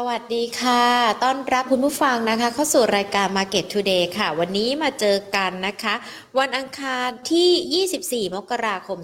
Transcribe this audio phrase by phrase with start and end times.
[0.00, 0.84] สวัสดีค่ะ
[1.22, 5.94] ต้อนรับคุณผู้ฟังนะคะ เข้าสู่รายการ Market Today ค่ะ วันนี้มาเจอกันนะคะ
[6.38, 8.98] วันอังคารที่ 24 มกราคม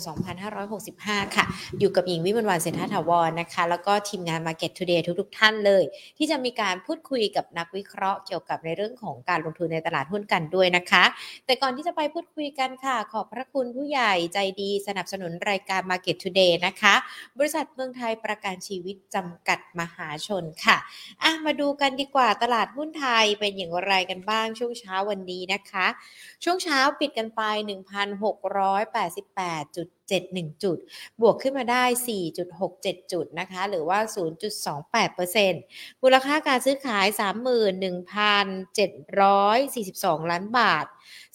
[0.65, 1.45] 2565 ค่ะ
[1.79, 5.85] อยู่กับหญิงวิมลวันเศรษฐถาวรนะคะ แล้วก็ทีมงาน Market Today ทุกๆ ท่านเลย
[6.19, 11.05] ที่จะมีการพูดคุยกับนักวิเคราะห์เกี่ยวกับในเรื่องของการลงทุนในตลาดหุ้นกันด้วยนะคะ
[11.47, 16.95] แต่ก่อนที่จะไปพูดคุยกันค่ะ ขอบพระคุณผู้ใหญ่ใจดีสนับสนุนรายการ Market Today นะคะ
[17.39, 20.79] บริษัทเมืองไทยประกันชีวิตจำกัดมหาชนค่ะ
[21.23, 25.87] อะมาดูกันดีกว่าตลาดหุ้นไทยเป็นอย่างไรกันบ้างช่วงเช้าวันนี้นะคะ
[26.45, 27.43] ช่วงเช้าปิดกันไป
[30.11, 30.79] 0.71 จุด
[31.21, 31.85] บวกขึ้นมาได้
[32.49, 33.99] 4.67 จุดนะคะ หรือว่า
[34.80, 37.07] 0.28%มูลค่าการซื้อขาย
[40.25, 40.87] 31,742 ล้านบาท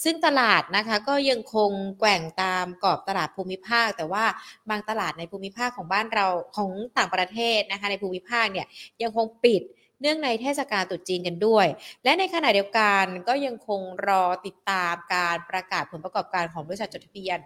[0.04, 4.26] ซึ่งตลาดนะคะก็ยังคงแกว่งตามกรอบตลาดภูมิภาค แต่ว่า
[4.70, 8.68] บางตลาดในภูมิภาคของบ้านเราของต่างประเทศนะคะในภูมิภาคเนี่ย
[9.02, 9.64] ยังคงปิด
[10.02, 11.68] เนื่องในเทศกาลตรุษจีนกันด้วย
[12.04, 17.40] และในขณะเดียวกันก็ยังคงรอติดตามการประกาศผลประกอบการของบริษัทจดทะเบียน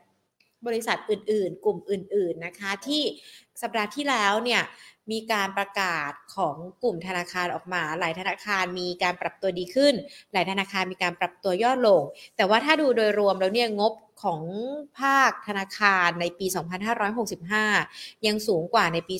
[0.67, 3.03] บริษัทอื่นๆ กลุ่มอื่น ๆนะคะ ที่
[3.61, 4.61] สัปดาห์ที่แล้วเนี่ย
[5.11, 9.93] มีการประกาศของกลุ่มธนาคารออกมา หลายธนาคารมีการปรับตัวดีขึ้น
[10.33, 12.03] หลายธนาคารมีการปรับตัวย่อลง
[12.35, 14.41] แต่ว่าถ้าดูโดยรวมแล้วเนี่ยงบของ
[14.99, 16.45] ภาคธนาคารในปี
[17.51, 19.15] 2565 ยังสูงกว่าในปี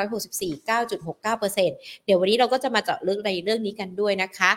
[0.00, 4.50] 2564 9.69%เดี๋ยววันนี้เราก็จะมาเจาะลึกในเรื่องนี้กันด้วยนะคะ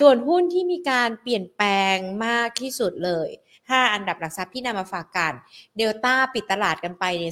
[0.00, 3.28] ส่วนหุ้นที่มีการเปลี่ยนแปลงมากที่สุดเลย
[3.74, 5.32] 5 อันดับหลักทรัพย์ที่นำมาฝากกัน
[5.76, 7.24] เดลต้าปิดตลาดกันไปใน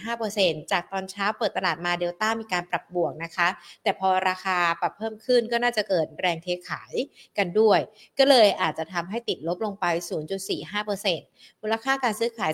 [0.00, 3.48] 0.45%จากตอนเช้าเปิดตลาดมาเดลต้ามีการปรับบวกนะคะ
[3.82, 6.94] แต่พอราคาปรับเพิ่มขึ้นก็น่าจะเกิดแรงเทขาย
[7.38, 7.80] กันด้วย
[8.18, 9.86] ก็เลยอาจจะทำให้ติดลบลงไป
[10.74, 12.52] 0.45%มูลค่าการซื้อขาย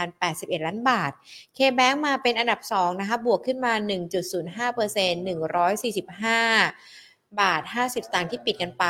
[0.00, 1.12] 34,081 ล้านบาท
[1.56, 3.88] K-Bank มาเป็นอันดับ 2 นะคะ บวกขึ้นมา 1.05%
[5.28, 7.07] 145
[7.40, 8.86] บาท 50 สตางค์ที่ปิดกันไป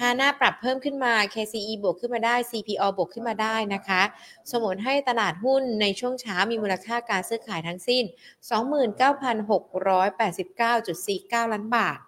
[0.00, 4.02] ฮาน่าปรับเพิ่มขึ้นมา KCE บวกขึ้นมาได้ CPO บวกขึ้นมาได้นะคะ
[4.50, 8.04] สมมติให้ตลาดหุ้นในช่วงเช้ามีมูลค่าการซื้อขายทั้งสิ้น
[11.42, 11.98] 29,689.49 ล้านบาท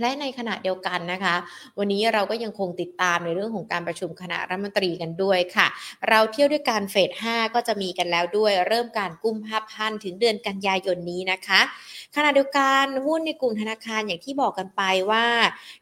[0.00, 1.34] และในขณะเดียวกันนะคะ
[1.78, 5.66] วันนี้เราก็ยังคงติดตามในเรื่องของการประชุมคณะรัฐมนตรีกันด้วยค่ะ
[6.08, 11.60] เราเที่ยวด้วยการเฟส 5 ก็จะมีกันแล้วด้วย เริ่มการกุมภาพันธ์ถึงเดือนกันยายนนี้นะคะ
[12.16, 15.24] ขณะเดียวกันหุ้นในกลุ่มธนาคารอย่างที่บอกกันไปว่า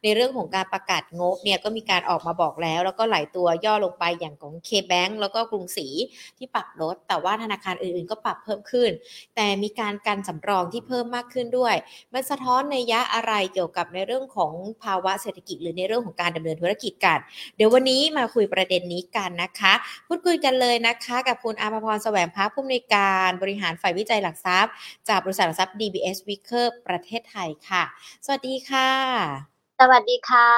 [0.02, 5.88] ในเรื่องของการประกาศงบเนี่ยก็มีการออกมาบอกแล้ว แล้วก็หลายตัวย่อลงไปอย่างของ K-Bank แล้วก็กรุงศรี
[6.38, 8.90] ที่ปรับลด แต่ว่าธนาคารอื่นๆ ก็ปรับเพิ่มขึ้น
[9.36, 11.74] แต่มีการกันสำรองที่เพิ่มมากขึ้นด้วย
[12.12, 17.18] มันสะท้อนในยยะอะไรเกี่ยวกับในในเรื่องของภาวะเศรษฐกิจ หรือในเรื่องของการดำเนินธุรกิจกัน
[17.56, 19.72] เดี๋ยววันนี้มาคุยประเด็นนี้กันนะคะ
[20.06, 24.72] พูดคุยกันเลยนะคะ กับคุณอาภพรแสวงพักผู้อำนวยการบริหารฝ่ายวิจัยหลักทรัพย์
[25.08, 27.82] จากบริษัทหลักทรัพย์ DBS Wicker ประเทศไทยค่ะ
[28.24, 30.50] สวัสดีค่ะ สวัสดีค่ะ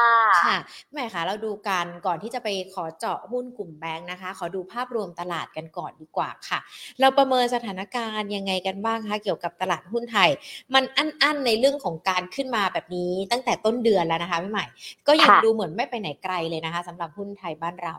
[0.47, 0.59] ค่ะ
[0.93, 6.59] แหม่ค่ะเราดูกันก่อนที่จะไปขอเจาะหุ้นกลุ่มแบงค์นะคะ ขอดูภาพรวมตลาดกันก่อนดีกว่าค่ะ
[7.00, 10.31] เราประเมินสถานการณ์ยังไงกันบ้างคะเกี่ยวกับตลาดหุ้นไทย
[10.75, 14.66] มันอั้นๆในเรื่องของการขึ้นมาแบบนี้ตั้งแต่ต้นเดือนแล้วนะคะพี่ใหม่
[15.06, 17.97] ก็ยังค่ะดูเหมือนไม่ไปไหนไกลเลยนะคะสำหรับหุ้นไทยบ้านเรา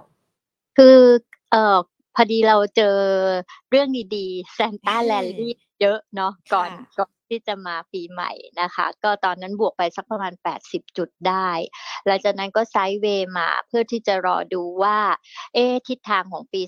[0.77, 0.99] คือ
[1.51, 1.77] เอ่อ
[2.15, 2.97] พอดีเราเจอ
[3.69, 10.33] เรื่องดีๆแซนต้าอืมแลนลี่เยอะเนาะก่อนค่ะก่อน ที่จะมาปีใหม่นะคะ ก็ตอนนั้นบวกไปสักประมาณ
[10.65, 11.49] 80 จุดได้
[12.05, 14.97] หลังจากนั้นก็ไซด์เวย์มาเพื่อที่จะรอดูว่า
[15.53, 16.61] เอ๊ทิศทางของปี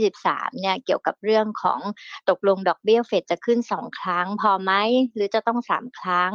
[0.00, 1.80] 2023 เนี่ยเกี่ยวกับเรื่องของ
[2.28, 4.72] ตกลงดอกเบี้ยเฟดจะขึ้น 2 ครั้งพอไหม
[5.14, 6.32] หรือจะต้อง 3 ครั้ง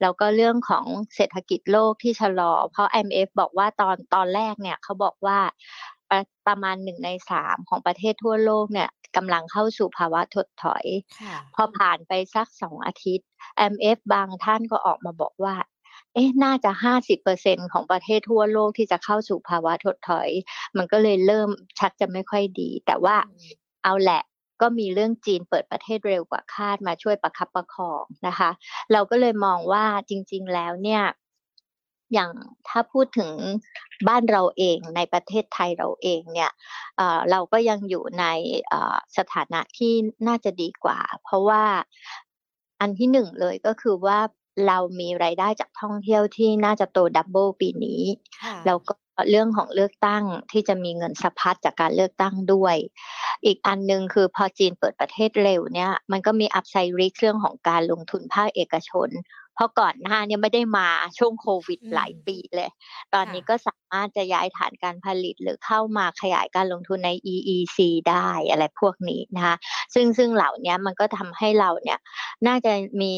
[0.00, 5.38] แล้วก็เรื่องของเศรษฐกิจโลกที่ชะลอ เพราะ IMF บอกว่าตอนตอนแรกเนี่ยเขาบอกว่า
[6.12, 10.84] ประประมาณหนึ่งในสามของประเทศทั่วโลกเนี่ยกำลังเข้าสู่ภาวะถดถอย
[11.22, 13.26] ค่ะพอผ่านไปสักสองอาทิตย์
[13.72, 15.54] MF บางท่านก็ออกมาบอกว่า
[16.14, 20.28] เอ๊ะน่าจะห้าสิบเปอร์เซ็นของประเทศทั่วโลกที่จะเข้าสู่ภาวะถดถอย
[20.76, 23.16] มันก็เลยเริ่มชักจะไม่ค่อยดี แต่ว่า
[23.84, 24.22] เอาแหละ
[24.60, 28.50] ก็มีเรื่องจีนเปิดประเทศเร็วกว่าคาดมาช่วยประคับประคองนะคะ
[28.92, 31.02] เราก็เลยมองว่าจริง ๆ แล้วเนี่ย
[32.12, 32.30] อย่าง
[32.68, 33.30] ถ้าพูดถึง
[34.08, 36.50] บ้านเราเองในประเทศไทยเราเองเนี่ย
[36.96, 38.24] เอ่อเราก็ยังอยู่ใน
[38.68, 39.92] เอ่อสถานะที่
[40.28, 41.62] น่าจะดีกว่า เพราะว่า
[42.80, 44.18] อันที่หนึ่งเลยก็คือว่า
[44.66, 48.02] เรามีรายได้จากท่องเที่ยวที่น่าจะโตดับเบิลปีนี้
[48.42, 48.94] ค่ะแล้วก็
[49.30, 52.76] เรื่องของเลือกตั้งที่จะมีเงินสะพัดจากการเลือกตั้งด้วย
[53.44, 59.08] อีกอันหนึ่งคือพอจีนเปิดประเทศเร็วเนี่ย มันก็มีอัพไซริกเรื่องของการลงทุนภาคเอกชน
[59.54, 60.88] เพราะก่อนหน้านี้ไม่ได้มา
[61.18, 62.70] ช่วงโควิดหลายปีเลย
[63.14, 67.78] ตอนนี้ก็สามารถจะย้ายฐานการผลิตหรือเข้ามาขยายการลงทุนใน EEC
[68.10, 69.56] ได้อะไรพวกนี้นะคะ
[69.94, 71.98] ซึ่งซึ่งเหล่านี้มันก็ทำให้เราเนี่ย
[72.46, 72.72] น่าจะ
[73.02, 73.14] มี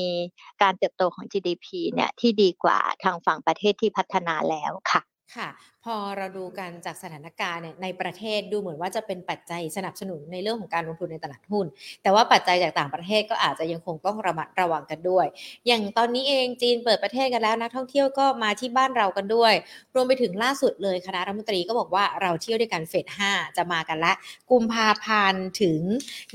[0.63, 5.01] การเติบโตของ GDP เนี่ยที่ดีกว่าทางฝั่งประเทศที่พัฒนาแล้วค่ะ
[5.37, 5.51] ค่ะ
[5.85, 11.67] พอเราดูกันจากสถานการณ์เนี่ยในประเทศดูเหมือนว่าจะเป็นปัจจัยสนับสนุนในเรื่องของการลงทุนในตลาดหุ้น
[12.03, 15.27] แต่ว่าปัจจัยจากต่างประเทศก็อาจจะยังคงต้องระมัดระวังกันด้วย
[15.67, 19.55] อย่างตอนนี้เองจีนเปิดประเทศกันแล้วนักท่องเที่ยวก็มาที่บ้านเรากันด้วย
[19.95, 24.13] รวมไปถึงล่าสุดเลยคณะรัฐมนตรีก็บอกว่าเราเที่ยวด้วยกันเฟส5จะมากันละ
[24.51, 25.81] กุมภาพันธ์ถึง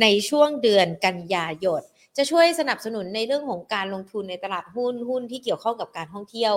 [0.02, 1.84] ในช่วงเดือนกันยายน
[2.20, 6.54] จะช่วยสนับสนุนในเรื่องของการลงทุนในตลาดหุ้นหุ้นที่เกี่ยวข้องกับการท่องเที่ยว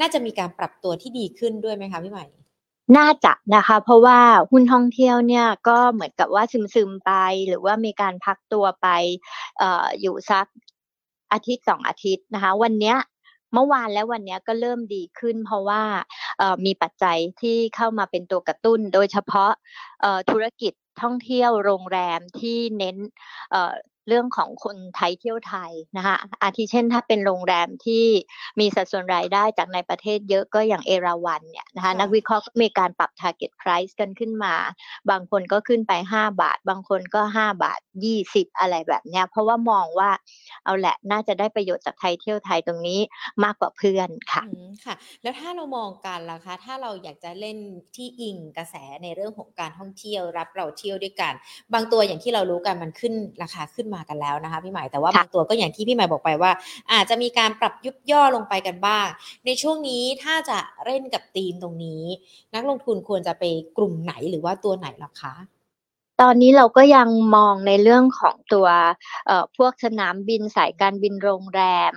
[0.00, 2.24] น่าจะมีการปรับตัวที่ดีขึ้นด้วยไหมคะพี่ใหม่
[2.96, 4.20] น่าจะนะคะ เพราะว่า
[4.50, 7.12] หุ้นท่องเที่ยวเนี่ยก็เหมือนกับว่าซึมๆไป
[7.48, 8.88] หรือว่ามีการพักตัวไป
[9.60, 9.62] อ
[10.00, 10.46] อยู่สัก
[11.32, 12.96] อาทิตย์สองอาทิตย์นะคะ วันเนี้ย
[13.52, 15.82] เมื่อวานและวันนี้ก็เริ่มดีขึ้น เพราะว่า
[16.66, 19.52] มีปัจจัยที่เข้ามาเป็นตัวกระตุ้น โดยเฉพาะ
[20.30, 20.72] ธุรกิจ
[21.02, 22.96] ท่องเที่ยวโรงแรมที่เน้น
[24.08, 28.06] เรื่องของคนไทยเที่ยวไทยนะคะอาทิเช่นถ้าเป็นโรงแรมที่
[28.60, 34.54] มีสัดส่วนรายได้จากในประเทศเยอะก็อย่างเอราวันเนี่ยนะคะนักวิเคราะห์ก็มีการปรับ target price กันขึ้นมา
[35.10, 37.80] บางคนก็ขึ้นไป 5 บาท บางคนก็ 5 บาท
[38.18, 40.10] 20 อะไรแบบเนี้ยเพราะว่ามองว่า
[40.64, 43.00] เอาแหละน่าจะได้ประโยชน์จากไทยเที่ยวไทยตรงนี้
[43.44, 44.42] มากกว่าเพื่อนค่ะ
[44.84, 47.58] ค่ะ แล้วถ้าเรามองกันล่ะคะ ถ้าเราอยากจะเล่น
[47.96, 51.32] ที่อิงกระแสในเรื่องของการท่องเที่ยวรับเราเที่ยวด้วยกัน
[51.74, 56.50] บางตัวอย่างที่เรารู้กันมันขึ้นราคาขึ้นมากันแล้วนะคะพี่หมายแต่ว่าบางตัวก็อย่างที่พี่หมายบอกไปว่า
[56.92, 59.06] อาจจะมีการปรับยุบย่อลงไปกันบ้าง
[59.46, 62.02] ในช่วงนี้ถ้าจะเล่นกับธีมตรงนี้
[62.54, 63.44] นักลงทุนควรจะไป
[63.76, 65.34] กลุ่มไหนหรือว่าตัวไหนหรอคะ
[66.22, 68.68] ตอนนี้เราก็ยังมองในเรื่องของตัว
[69.56, 71.92] พวกสนามบินสายการบินโรงแรม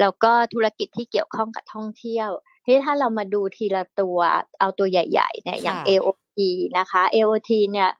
[0.00, 2.30] แล้วก็ธุรกิจที่เกี่ยวข้องกับท่องเที่ยว
[2.66, 4.18] ที่ถ้าเรามาดูทีละตัว
[4.60, 6.38] เอาตัวใหญ่ๆเนี่ยอย่าง AOT
[6.78, 7.90] นะคะ AOT เนี่ย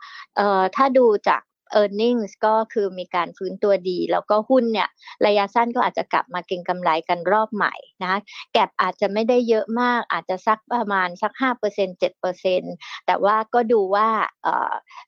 [0.76, 1.42] ถ้าดูจาก
[1.74, 4.88] e a r n i n g ็ก็คือมีการฟื้นตัวดี แล้วก็หุ้นเนี่ย
[5.26, 7.74] ระยะสั้นก็อาจจะกลับมาเก็งกำไรกันรอบใหม่
[8.04, 8.14] นะ
[8.52, 14.08] แก็บอาจจะไม่ได้เยอะมากอาจจะสักประมาณสัก 5% 7%แต่ว่าก็ดูว่า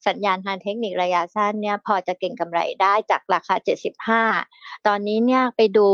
[0.07, 3.55] สัญญาณทางเทคนิคระยะสั้นเนี่ยพอจะเก็งกำไรได้จากราคา
[4.21, 5.89] 75 ตอนนี้เนี่ยไปดู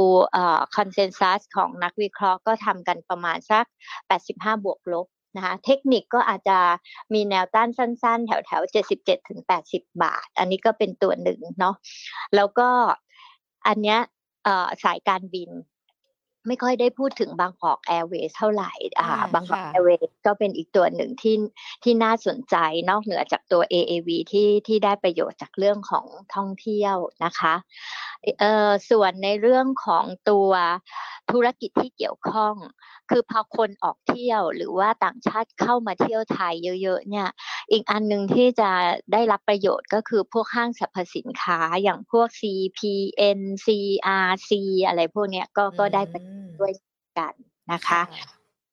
[0.76, 3.64] consensus ของนักวิเคราะห์ก็ทำกันประมาณสัก
[4.14, 6.58] 85 บวกลบ นะคะเทคนิคก็อาจจะ
[7.14, 11.74] มีแนวต้านสั้นๆ แถวแถวเจ็ดสิบเจ็ดถึงแปดสิบบาท อันนี้ก็เป็นตัวหนึ่งเนาะ
[12.34, 12.68] แล้วก็
[13.66, 13.98] อันเนี้ย
[14.84, 15.50] สายการบิน
[16.48, 21.36] ไม่ค่อยได้พูดถึงบางกอกแอร์เวย์เท่าไหร่อ่าบางกอกแอร์เวย์ก็เป็นอีกตัวหนึ่งที่
[21.82, 22.56] ที่น่าสนใจ
[22.90, 28.13] นอกเหนือจากตัว AAV ที่ที่ได้ประโยชน์จากเรื่องของท่องเที่ยวนะคะเอ่อ
[28.90, 30.50] ส่วนในเรื่องของตัว
[31.30, 32.54] ธุรกิจที่เกี่ยวข้อง
[33.10, 37.28] คือพอคนออกเที่ยวหรือว่าต่างชาติเข้ามาเที่ยวไทยเยอะ ๆ เนี่ย
[37.72, 38.70] อีกอันหนึ่งที่จะ
[39.12, 44.50] ได้รับประโยชน์ก็คือพวกห้างสรรพสินค้าอย่างพวก CPN CRC
[44.86, 46.72] อะไรพวกเนี้ยก็ก็ได้ประโยชน์ด้วย
[47.18, 47.34] กัน
[47.72, 48.02] นะคะ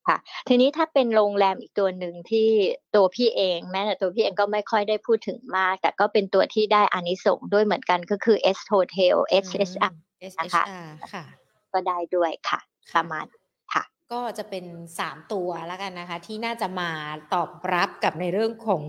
[0.08, 0.18] ค่ะ
[0.48, 2.48] ทีนี้ถ้าเป็นโรงแรมอีกตัวหนึ่งที่
[2.94, 9.94] ตัวพี่เอง แม้แต่ตัวพี่เองก็ไม่ค่อยได้พูดถึงมาก แต่ก็เป็นตัวที่ได้อานิสงส์ด้วยเหมือนกันก็คือ S Hotel SHR
[10.38, 10.64] นะคะ
[11.12, 11.24] ค่ะ
[11.72, 12.60] ก็ได้ด้วยค่ะ
[12.94, 13.26] ประมาณ
[13.74, 14.64] ค่ะก็จะเป็น
[14.98, 16.90] สามตัวแล้วกันนะคะ ที่น่าจะมา
[17.34, 18.84] ตอบรับกับในเรื่องของ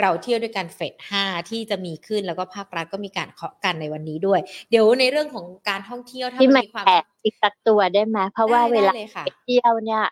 [0.00, 4.40] เราเที่ยวด้วยกันเฟสห้าที่จะมีขึ้นแล้วก็ภาครัฐก็มีการเคาะกันในวันนี้ด้วย
[4.70, 6.84] เดี๋ยวในเรื่องของการท่องเที่ยวถ้ามันมีความ
[7.24, 8.92] อีกสักตัวได้ไหมเพราะว่าเวลา
[9.26, 10.04] ไปเที่ยวเนี่ย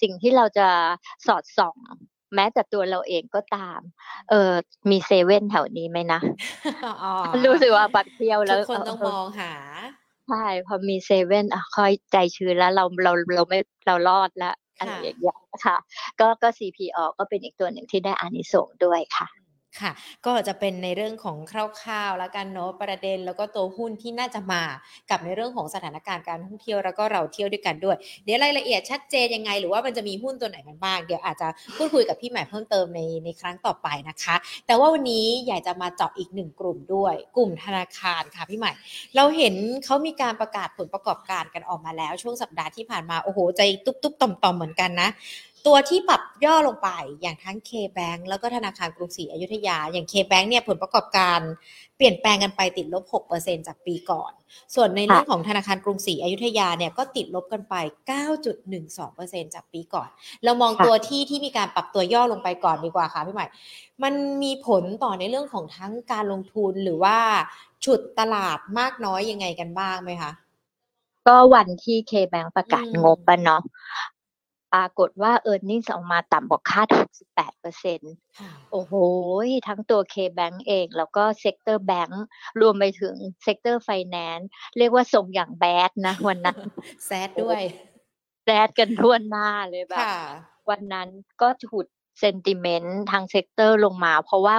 [0.00, 0.68] สิ่งที่เราจะ
[1.26, 1.76] สอดส่อง
[2.34, 3.80] แม้แต่ตัวเราเองก็ตาม
[4.30, 4.52] เออ
[4.90, 6.20] มีเซเว่นแถวนี้ไหมนะ
[7.46, 9.52] รู้สึกว่าปักเที่ยวแล้วทุกคนต้องมองหา
[10.28, 15.76] ใช่พอมีเซเว่นอะค่อยใจชื้นแล้วเราเราเราไม่เรารอดแล้วอะไรอย่างเงี้ยค่ะ
[16.20, 19.26] ก็ก็ CPO ก็เป็นอีกตัวหนึ่งที่ได้อานิสงส์ด้วยค่ะ
[19.80, 19.92] ค่ะ
[20.26, 21.54] ก็จะเป็นในเรื่องของค
[21.88, 24.62] ร่าวๆ แล้วกันเนาะประเด็นแล้วก็ตัวหุ้นที่น่าจะมา
[25.10, 38.72] กับในเรื่องของสถานการณ์การท่องเที่ยวแล้วก็เราเที่ยวด้วยกันด้วย เดี๋ยวรายละเอียดชัดเจนยังไง หรือว่ามันจะมีหุ้นตัวไหนกันบ้างเดี๋ยวอาจจะพูดคุยกับพี่ใหม่เพิ่มเติมในในครั้งต่อไปนะคะ แต่ว่าวันนี้อยากจะมาเจาะอีกหนึ่งกลุ่มด้วย กลุ่มธนาคารค่ะพี่ใหม่
[39.16, 39.54] เราเห็น
[39.84, 45.08] เขามีการประกาศผลประกอบการกันออกมาแล้ว ช่วงสัปดาห์ที่ผ่านมาโอ้โหใจตุ๊บๆต่อมๆเหมือนกันนะ
[45.66, 46.88] ตัวที่ปรับย่อลงไป
[47.22, 51.40] อย่างทั้ง K-Bank แล้วก็ธนาคารกรุงศรีอยุธยา อย่าง K-Bank เนี่ยผลประกอบการ
[51.96, 53.04] เปลี่ยนแปลงกันไปติดลบ
[53.36, 54.32] 6%จากปีก่อน
[54.74, 57.74] ส่วนในเรื่องของธนาคารกรุงศรีอยุธยาเนี่ยก็ติดลบกันไป
[58.64, 60.08] 9.12%จากปีก่อน
[60.44, 63.46] เรามองตัวที่ที่มีการปรับตัวย่อลงไปก่อนดีกว่าค่ะพี่ใหม่
[64.02, 67.16] มันมีผลต่อในเรื่องของทั้งการลงทุนหรือว่า
[67.84, 70.32] ฉุดตลาดมากน้อยยังไงกันบ้างไหมคะ
[71.26, 73.62] ก็วันที่เคแบงประกาศงบปะเนาะ
[74.76, 76.88] ปรากฏว่าเออร์เน็งออกมาต่ำกว่าคาด
[77.24, 78.14] 68เปอร์เซ็นต์
[78.72, 78.92] โอ้โห
[79.68, 82.24] ทั้งตัว K-Bank เอง แล้วก็เซกเตอร์แบงก์
[82.60, 86.60] รวมไปถึงเซกเตอร์ไฟแนนซ์เรียกว่าส่งอย่างแบดนะวันนั้น
[87.06, 87.62] แซดด้วย
[88.44, 90.06] แซดกันทั่วหน้าเลยแบบ
[90.70, 91.08] วันนั้น
[91.42, 91.86] ก็ฉุด
[92.20, 94.56] เซนติเมนต์ทางเซกเตอร์ลงมา เพราะว่า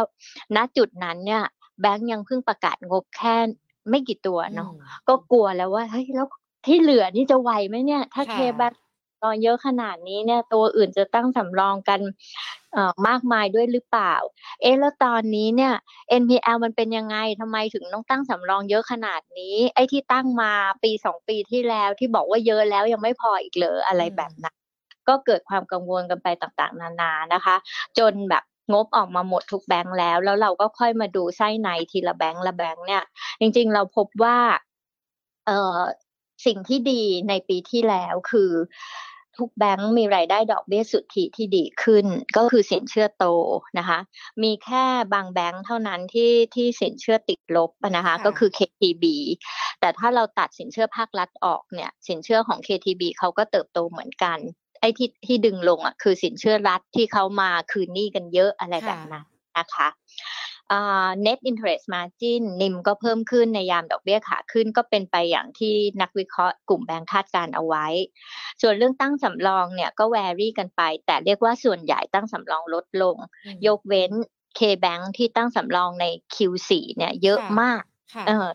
[0.55, 1.43] ณจุดนั้นเนี่ย
[1.81, 3.35] แบงก์ยังเพิ่งประกาศงบแค่
[3.89, 4.69] ไม่กี่ตัวเนาะ
[5.07, 6.27] ก็กลัวแล้วว่าเฮ้ยแล้ว
[6.65, 8.73] ที่เหลือนี่จะไหวไหมเนี่ย ถ้าเคแบง
[9.23, 11.99] รองเยอะขนาดนี้เนี่ย ตัวอื่นจะตั้งสำรองกัน
[12.75, 14.15] อ่อมากมายด้วยหรือเปล่า
[14.61, 15.73] เอ๊ะแล้วตอนนี้เนี่ย
[16.21, 20.51] NPL มันเป็นยังไงทำไมถึงต้องตั้งสำรองเยอะขนาดนี้ ไอ้ที่ตั้งมา
[20.83, 24.55] ปีสองปีที่แล้วที่บอกว่าเยอะแล้วยังไม่พออีกเหรออะไรแบบนั้น
[25.07, 27.55] ก็เกิดความกังวลกันไปต่างๆ นานานะคะ
[27.97, 28.43] จนแบบ
[28.73, 33.03] งบออกมาหมดทุกแบงค์แล้ว แล้วเราก็ค่อยมาดูไส้ในทีละแบงค์ละแบงค์เนี่ย
[33.39, 34.37] จริง ๆ เราพบว่า
[35.45, 35.79] เอ่อ
[36.45, 38.51] สิ่งที่ดีในปีที่แล้วคือ
[39.37, 42.05] ทุกแบงก์มีรายได้ดอกเบี้ยสุทธิที่ดีขึ้น
[42.37, 43.25] ก็คือสินเชื่อโต
[43.77, 43.99] นะคะ
[44.43, 49.05] มีแค่บางแบงก์เท่านั้นที่ที่สินเชื่อติดลบนะคะ ก็คือ KTB
[49.79, 54.37] แต่ถ้าเราตัดสินเชื่อภาครัฐออกเนี่ย สินเชื่อของ KTB เขาก็เติบโตเหมือนกัน
[54.81, 59.25] ไอ้ที่ที่ดึงลงอะคือสินเชื่อรัฐที่เขามาคืนหนี้กันเยอะอะไรแบบนั้น
[59.57, 59.87] นะคะ
[61.25, 67.87] net interest margin นิมก็เพิ่มขึ้นในยามดอกเบี้ยขาขึ้นก็เป็นไปอย่างที่นักวิเคราะห์กลุ่มแบงค์คาดการเอาไว้
[68.61, 73.15] ส่วนเรื่องตั้งสำรองเนี่ยก็แวรี่กันไป แต่เรียกว่าส่วนใหญ่ตั้งสำรองลดลง
[73.67, 74.11] ยกเว้น
[74.57, 76.05] K-Bank ที่ตั้งสำรองใน
[76.35, 77.81] Q4 เนี่ยเยอะมาก
[78.27, 78.47] เออ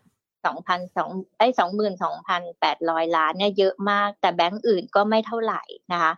[0.45, 6.13] สองพันสองไอ้สองหมื่นสองพันแปดร้อยล้านเนี่ยเยอะมาก แต่แบงก์อื่นก็ไม่เท่าไหร่นะคะ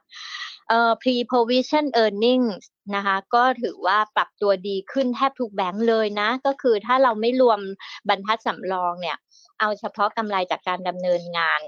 [0.69, 2.65] เอ่อ pre provision earnings
[2.97, 7.61] นะคะ ก็ถือว่าปรับตัวดีขึ้นแทบทุกแบงก์เลยนะ ก็คือถ้าเราไม่รวม
[8.09, 9.17] บรรทัดสำรองเนี่ย
[9.61, 11.61] เอาเฉพาะกำไรจากการดำเนินงาน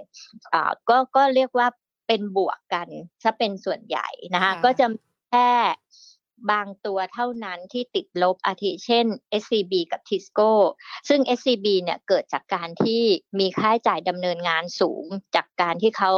[0.52, 1.66] อ่าก็ก็เรียกว่า
[2.08, 2.88] เป็นบวกกัน
[3.22, 4.86] ถ้าเป็นส่วนใหญ่นะคะ ก็จะ
[5.30, 5.50] แค่
[6.50, 9.07] บางตัวเท่านั้นที่ติดลบอาทิเช่น
[9.43, 10.50] SCB กับ Tisco
[11.09, 13.02] ซึ่ง SCB เนี่ยเกิดจากการที่
[13.38, 16.12] มีค่าใช้จ่ายดำเนินงานสูง จากการที่เขา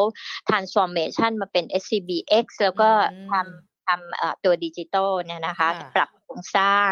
[0.48, 2.90] transformation มาเป็น SCBX แล้วก็
[3.32, 6.90] ทำทำตัวดิจิตอลเนี่ยนะคะ ปรับโครงสร้าง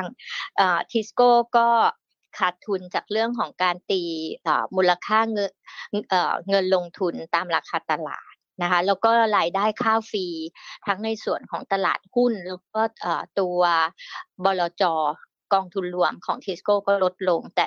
[0.90, 1.68] ทิสโก้ก็
[2.38, 4.02] ขาดทุนจากเรื่องของการตี
[4.76, 5.52] มูลค่าเงิน
[6.48, 10.26] เงินลงทุนตามราคาตลาด นะคะแล้วก็รายได้ค่า fee
[10.86, 12.82] ทั้งในส่วนของตลาดหุ้น แล้วก็
[13.40, 13.58] ตัว
[14.44, 14.84] บลจ
[15.54, 17.66] กองทุนรวมของทิสโก้ก็ลดลง แต่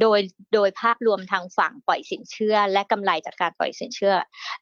[0.00, 0.20] โดย
[0.54, 4.14] โดยภาพรวมทางฝั่งปล่อยสินเชื่อ และกำไรจากการปล่อยสินเชื่อ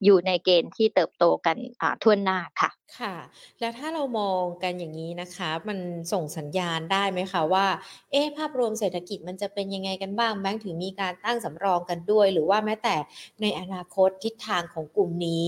[0.05, 1.57] อยู่ในเกณฑ์ที่เติบโตกัน
[2.03, 3.15] ทั่วหน้าค่ะ ค่ะ
[3.61, 5.79] แล้วถ้าเรามองกันอย่างนี้นะคะ มัน
[6.13, 7.67] ส่งสัญญาณได้ไหมคะว่า
[8.13, 12.97] เอ๊ภาพรวมเศรษฐกิจมันจะเป็นยังไงกันบ้างแบงค์ถึงมีการตั้งสำรองกันด้วย หรือว่าแม้แต่
[13.43, 15.47] ในอนาคตทิศทางของกลุ่มนี้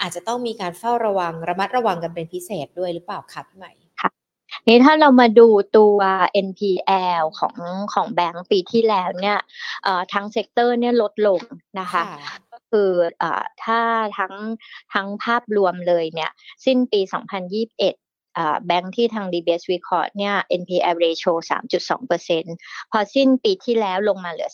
[0.00, 3.85] อาจจะต้องมีการเฝ้าระวังระมัดระวังกันเป็นพิเศษด้วยหรือเปล่าคะพี่ใหม่
[4.68, 5.98] นี่ถ้าเรามาดูตัว
[6.46, 7.56] NPL ของ
[7.94, 9.38] ของแบงก์ปีที่แล้วเนี่ย
[10.12, 11.40] ทั้ง sector เนี่ยลดลง
[11.80, 12.02] นะคะ
[12.52, 12.90] ก็คือ
[13.64, 13.80] ถ้า
[14.18, 14.34] ทั้ง
[14.94, 16.30] ทั้งภาพรวมเลยเนี่ย
[16.64, 21.32] สิ้นปี 2021แบงค์ที่ทาง DBS วิเคราะห์เนี่ย NPL ratio
[22.00, 24.50] 3.2%พอสิ้นปีที่แล้วลงมาเหลือ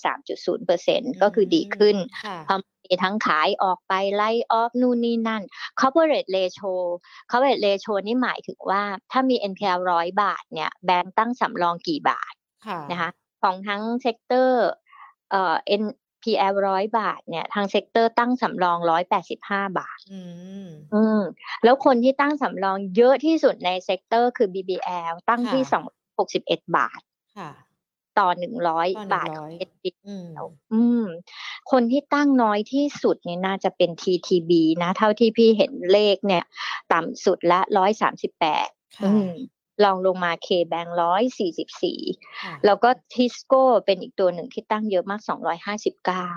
[0.58, 1.96] 3.0%ก็คือดีขึ้น
[2.46, 5.42] พอมี ทั้งขายออกไป write off นู่นนี่นั่น
[5.80, 6.72] coverage ratio
[7.30, 8.82] coverage ratio นี่หมายถึงว่า
[9.12, 12.32] ถ้ามี NPL ร้อยบาทเนี่ยแบงค์ตั้งสำรองกี่บาท
[12.90, 13.10] นะคะ
[13.42, 14.66] ของทั้ง sector
[15.30, 20.20] เอ่อ NPL ร้อยบาทเนี่ยทาง sector ตั้งสำรองร้อยแปดสิบห้าบาท อื
[20.66, 21.20] มอืม
[21.64, 25.84] แล้วคนที่ตั้งสำรองเยอะที่สุดใน sector คือ BBL ตั้งที่สอง
[26.18, 27.00] หกสิบเอ็ดบาท
[28.18, 29.90] ต่อหนึ่งร้อยบาทของเอสดี
[30.74, 31.04] อืม
[31.70, 34.50] คนที่ตั้งน้อยที่สุดเนี่ยน่าจะเป็น TTB
[34.82, 36.44] นะ เท่าที่พี่เห็นเลขเนี่ย
[36.92, 38.68] ต่ำสุดละร้อยสามสิบแปด
[39.84, 42.00] ลองลงมาเคแบงร้อยสี่สิบสี่
[42.64, 46.28] แล้วก็ทิสโก้เป็นอีกตัวหนึ่งที่ตั้งเยอะมากสองร้อยห้าสิบเก้า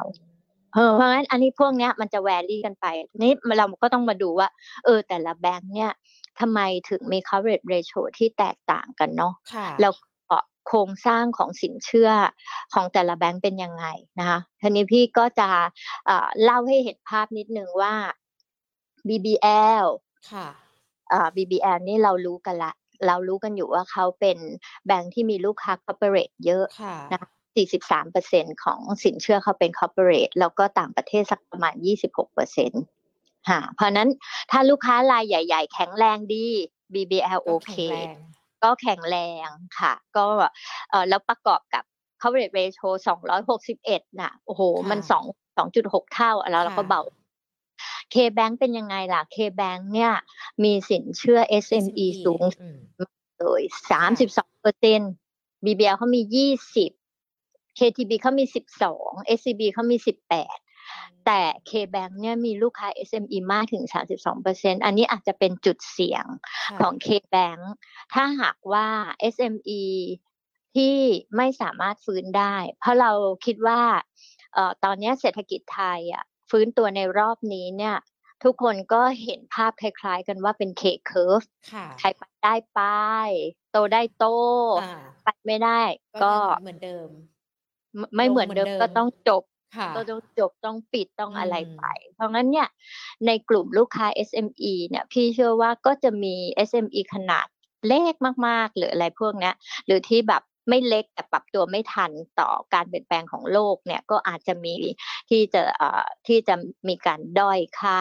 [0.96, 2.86] เพราะงั้นอันนี้พวกเนี้ยมันจะแวรี่กันไป
[3.24, 4.50] นี่เราก็ต้องมาดูว่า
[4.86, 5.92] เออแต่ละแบงค์เนี่ย
[6.40, 9.34] ทำไมถึงมี coverage ratio ที่แตกต่างกันเนาะ
[9.82, 9.94] แล้ว
[10.68, 12.12] โครงสร้างของสินเชื่อ
[12.74, 13.86] ของแต่ละแบงก์เป็นยังไง
[14.20, 15.50] นะคะทีนี้พี่ก็จะ
[16.44, 17.94] เล่าให้เห็นภาพนิดนึงว่า
[19.08, 19.86] BBL
[20.32, 20.48] ค่ะ
[21.36, 22.74] BBL นี่เรารู้กันละ
[23.08, 24.38] เรารู้กันอยู่ว่าเขาเป็น
[24.88, 26.66] แบงก์ที่มีลูกค้า corporate เยอะ
[27.12, 27.30] นะคะ
[27.96, 31.74] 43%ของสินเชื่อเขาเป็น corporate แล้วก็ต่างประเทศสักประมาณ
[32.62, 34.10] 26%ค่ะเพราะนั้น
[34.52, 36.46] ถ้าลูกค้ารายใหญ่ ๆ แข็งแรงดี
[36.94, 37.76] BBL โอเค
[38.66, 39.48] ก็แข็งแรง
[39.80, 40.26] ค่ะ ก็
[40.90, 41.84] เออแล้วประกอบกับ
[42.22, 42.88] coverage ratio
[43.50, 47.02] 261น่ะโอ้โห มัน2 2.6 เท่าแล้วเราก็เบา
[48.14, 50.12] K-Bank เป็นยังไงล่ะ K-Bank เนี่ย
[50.64, 52.44] มีสินเชื่อ SME สูง
[53.40, 55.00] เลยสามสิบสองเปอร์เซ็น
[55.66, 56.92] BBL เขามียี่สิบ
[57.80, 60.18] KTB เขามีสิบสอง SCB เขามีสิบ
[61.26, 63.84] แปดแต่ K-Bank เนี่ยมีลูกค้า SME มากถึง
[64.36, 66.26] 32%อันนี้อาจจะเป็นจุดเสี่ยง
[66.80, 67.62] ของ K-Bank
[68.14, 68.88] ถ้าหากว่า
[69.34, 69.84] SME
[70.76, 70.98] ที่
[71.38, 73.12] ไม่สามารถฟื้นได้ เพราะเรา
[73.46, 73.82] คิดว่า
[74.54, 77.98] เอ่อตอนนี้เศรษฐกิจไทยอะฟื้นตัวในรอบนี้เนี่ย
[78.44, 81.44] ทุกคนก็เห็นภาพคล้าย ๆ กันว่าเป็นเคเคอร์ฟ
[82.00, 82.82] ใครไปได้ไป
[83.72, 84.26] โตได้โต
[85.24, 85.82] ไปไม่ได้
[86.24, 87.10] ก็เหมือนเดิม
[88.16, 89.44] ไม่เหมือนเดิมก็ต้องจบ
[89.96, 91.84] ก็ต้องจบต้องปิดต้องอะไรไป
[92.16, 92.68] เพราะงั้นเนี่ย
[93.26, 96.36] ในกลุ่มลูกค้า SME เนี่ยพี่เชื่อว่าก็จะมี
[96.70, 97.48] SME ขนาด
[97.88, 98.14] เล็ก
[98.48, 99.52] มากๆ หรืออะไรพวกนี้
[99.86, 104.76] หรือที่แบบไม่เล็กแต่ปรับตัวไม่ทันต่อการเปลี่ยนแปลงของโลกเนี่ยก็อาจจะมี
[105.30, 106.56] ที่จะเอ่อที่จะ
[106.88, 108.00] มีการด้อยค่า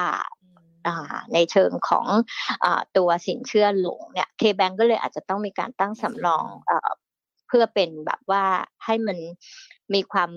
[1.35, 2.07] ในเชิงของ
[2.65, 2.67] อ
[2.97, 6.73] ตัวสินเชื่อหลงเนี่ยเคแบงก็เลยอาจจะต้องมีการตั้งสำรองอ
[7.49, 8.45] เพื่อเป็นแบบว่า
[8.85, 9.19] ให้มัน
[9.95, 10.31] มีความ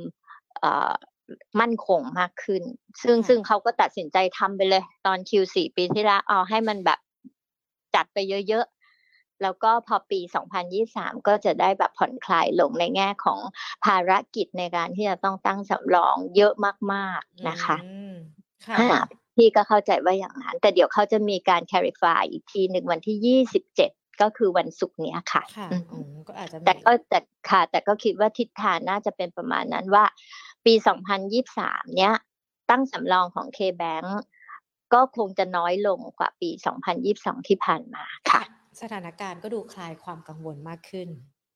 [1.60, 2.64] มั่นคงมากขึ้น
[3.04, 7.00] ซึ่งซึ่งเขาก็ตัดสินใจทำไปเลย ตอน Q4 ปีที่แล้วเอาให้มันแบบ
[7.96, 8.18] จัดไป
[8.50, 8.66] เยอะ
[9.44, 10.20] แล้วก็พอปี
[10.74, 13.40] 2023 ก็จะได้แบบผ่อนคลายลงในแง่ของ
[13.86, 16.54] ภารกิจในการที่จะต้องตั้งสำรองเยอะ
[16.94, 17.78] มากๆนะคะ
[18.68, 19.02] ค่ะ
[19.36, 25.70] พี่ก็เข้าใจว่าอย่างนั้น แต่เดี๋ยวเขาจะมีการ clarify อีกทีหนึ่งวันที่ 27ก็คือวันศุกร์นี้ค่ะค่ะ
[26.28, 27.20] ก็อาจจะแต่ก็แต่
[27.50, 30.06] ค่ะ แต่ก็คิดว่าทิศทางน่าจะเป็นประมาณนั้นว่า
[30.68, 30.74] ปี
[31.36, 32.14] 2023 เนี้ย
[32.70, 34.08] ตั้งสำรองของ K-Bank
[34.94, 36.50] ก็คงจะน้อยลงกว่าปี
[37.00, 38.42] 2022 ที่ผ่านมาค่ะ
[38.82, 41.08] สถานการณ์ก็ดูคลายความกังวลมากขึ้น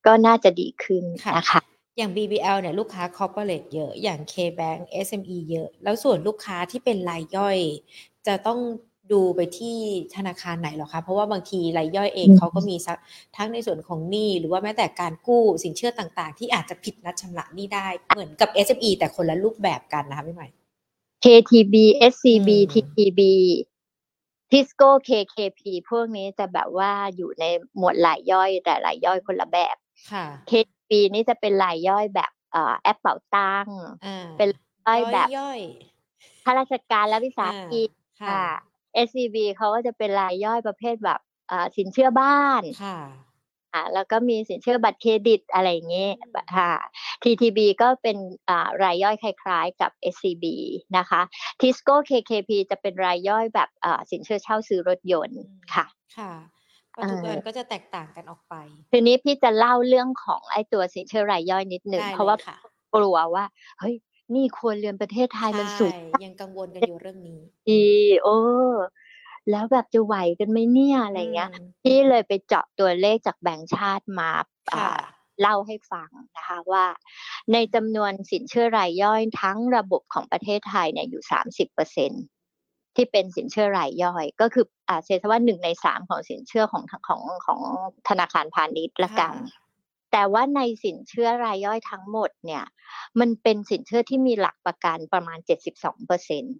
[0.05, 1.03] ก็น่าจะดีขึ้น
[1.37, 1.61] นะคะ
[1.97, 7.57] อย่าง BBL เนี่ยลูกค้า corporate เยอะ อย่าง K-Bank SME เยอะ แล้วส่วนลูกค้าที่เป็นรายย่อย
[8.27, 8.59] จะต้อง
[9.11, 9.77] ดูไปที่
[10.15, 12.75] ธนาคารไหนหรอคะ เพราะว่าบางทีรายย่อยเองเขาก็มี
[13.35, 20.47] ทั้งในส่วนของหนี้หรือว่าแม้แต่การกู้สินเชื่อต่างๆ ที่อาจจะผิดนัดชำระหนี้ได้เหมือนกับ SME แต่คนละรูปแบบกันนะคะพี่ใหม่
[21.23, 21.75] KTB
[22.11, 23.21] SCB TTB
[24.51, 27.45] ทิสโก้ KKP พวกนี้จะแบบว่าอยู่ใน
[27.77, 29.75] หมวดหลายย่อยแต่หลายย่อยคนละแบบ
[30.11, 32.31] ค่ะ KP นี่จะเป็นหลายย่อยแบบ
[32.81, 33.65] แอปเป่าตัง
[34.37, 34.49] เป็น
[34.87, 35.27] ย่อยแบบ
[36.43, 37.89] ข้าราชการและวิสาหกิจ
[38.21, 38.45] ค่ะ
[39.07, 41.19] SCB เขาก็จะเป็นรายย่อยประเภทแบบ
[41.77, 42.99] สินเชื่อบ้านค่ะ
[43.73, 46.13] อ่าแล้วก็มีสินเชื่อบัตรเครดิตอะไรอย่างเงี้ย
[46.57, 46.73] ค่ะ
[47.23, 48.17] TTB ก็เป็น
[48.49, 50.45] อ่ารายย่อยคล้ายๆกับ SCB
[50.97, 51.21] นะคะ
[51.61, 55.41] Tisco KKP จะเป็นรายย่อยแบบอ่าสินเชื่อเช่าซื้อรถยนต์
[55.73, 55.85] ค่ะ
[56.17, 56.31] ค่ะ
[57.09, 58.55] ทุกอันก็จะแตกต่างกันออกไป
[58.91, 62.37] ทีนี้พี่จะเล่าเรื่องของไอ้ตัวสินเชื่อรายย่อยนิดหนึ่งเพราะว่า
[62.95, 63.45] กลัวว่า
[63.79, 63.95] เฮ้ย
[64.35, 67.39] นี่ควรเรียนประเทศไทยมันสูงยังกังวลกันอยู่เรื่องนี้
[67.69, 67.87] ดี
[68.23, 68.37] โอ้
[69.51, 71.49] แล้วแบบจะไหวกันไหมเนี่ยอะไรเงี้ย
[71.83, 74.29] พี่เลยไปเจาะตัวเลขจากแบงค์ชาติมา
[75.41, 76.85] เล่าให้ฟังนะคะว่า
[77.53, 82.11] ในจำนวนสินเชื่อรายย่อยทั้งระบบของประเทศไทยเนี่ยอยู่สามสิบเปอร์เซ็น
[82.95, 87.61] ที่เป็นสินเชื่อรายย่อย ก็คืออาเซว่าหนึ่งในสามของสินเชื่อของของของ
[88.09, 89.33] ธนาคารพาณิชย์ละกัน
[90.11, 92.63] แต่ว่าในสินเชื่อรายย่อยทั้งหมดเนี่ย
[93.19, 96.55] มันเป็นสินเชื่อที่มีหลักประกันประมาณเจ็ดสิบสองเปอร์เซ็นต์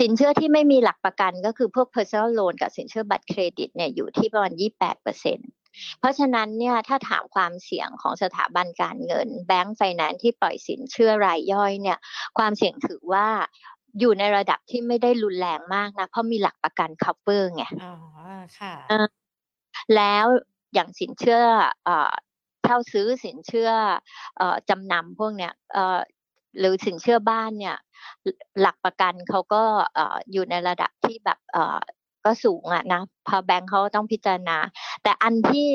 [0.00, 5.38] สินเชื่อที่ไม่มีหลักประกันก็คือพวก personal loan กับสินเชื่อบัตรเครดิตเนี่ยอยู่ที่ประมาณ 28เปอร์เซ็น
[5.98, 11.98] เพราะฉะนั้นเนี่ยถ้าถามความเสี่ยงของสถาบันการเงิน แบงก์ไฟแนนซ์ที่ปล่อยสินเชื่อรายย่อยเนี่ย
[12.38, 13.26] ความเสี่ยงถือว่า
[14.00, 17.94] อยู่ในระดับที่ไม่ได้รุนแรงมากนะ เพราะมีหลักประกัน cover ไงอ๋อ
[18.58, 18.74] ค่ะ
[19.96, 20.26] แล้ว
[20.76, 21.42] อย่างสินเชื่อ
[22.62, 23.70] เช่าซื้อสินเชื่อ
[24.68, 25.52] จำนำพวกเนี้ย
[26.58, 27.76] หรือสินเชื่อบ้านเนี่ย
[28.60, 29.62] หลักประกันเขาก็
[30.32, 31.38] อยู่ในระดับที่แบบ
[32.24, 34.58] ก็สูงอะนะพอแบงค์เขาต้องพิจารณา
[35.02, 35.70] แต่อันที่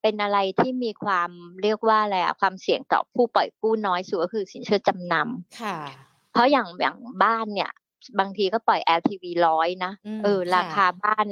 [0.00, 1.30] เป็นอะไรที่มีความ
[1.62, 5.76] เรียกว่าอะไรอะความเสี่ยงต่อผู้ปล่อยกู้น้อยสุดก็คือสินเชื่อจำนำค่ะ
[6.32, 7.70] เพราะอย่างอย่างบ้านเนี่ย
[8.18, 9.92] บางทีก็ปล่อย LTV ร้อยนะ
[10.24, 11.24] เออ ราคาบ้าน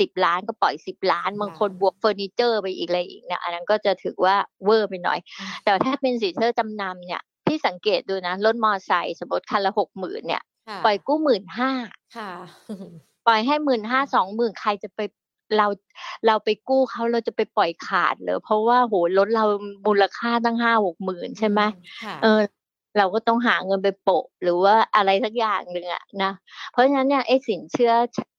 [0.00, 5.18] สิบล้านก็ปล่อยสิบล้านบางคนบวกเฟอร์นิเจอร์ไปอีกอะไรอีกเนี่ยอันนั้นก็จะถือว่าเวอร์ไปหน่อย
[5.64, 10.42] แต่ถ้าเป็นสินเชื่อจำนำเนี่ยพี่สังเกตดูนะรถมอไซค์สมมติคันละหกหมื่นเนี่ย
[10.84, 11.70] ปล่อยกู้หมื่นห้า
[13.26, 15.00] ปล่อยให้หมื่นห้าสองหมื่นใครจะไป
[15.56, 15.66] เรา
[16.26, 19.44] เราไปกู้เขาเราจะไปปล่อยขาดเลยเพราะว่าโหรถเรา
[19.86, 21.60] มูลค่าตั้งห้าหกหมื่นใช่ไหม
[22.22, 22.40] เออ
[22.98, 26.32] เราก็ต้องหาเงินไปโปะ หรือว่าอะไรสักอย่างหนึ่งอะนะ
[26.72, 27.92] เพราะฉะนั้นเนี่ยไอ้สินเชื่อ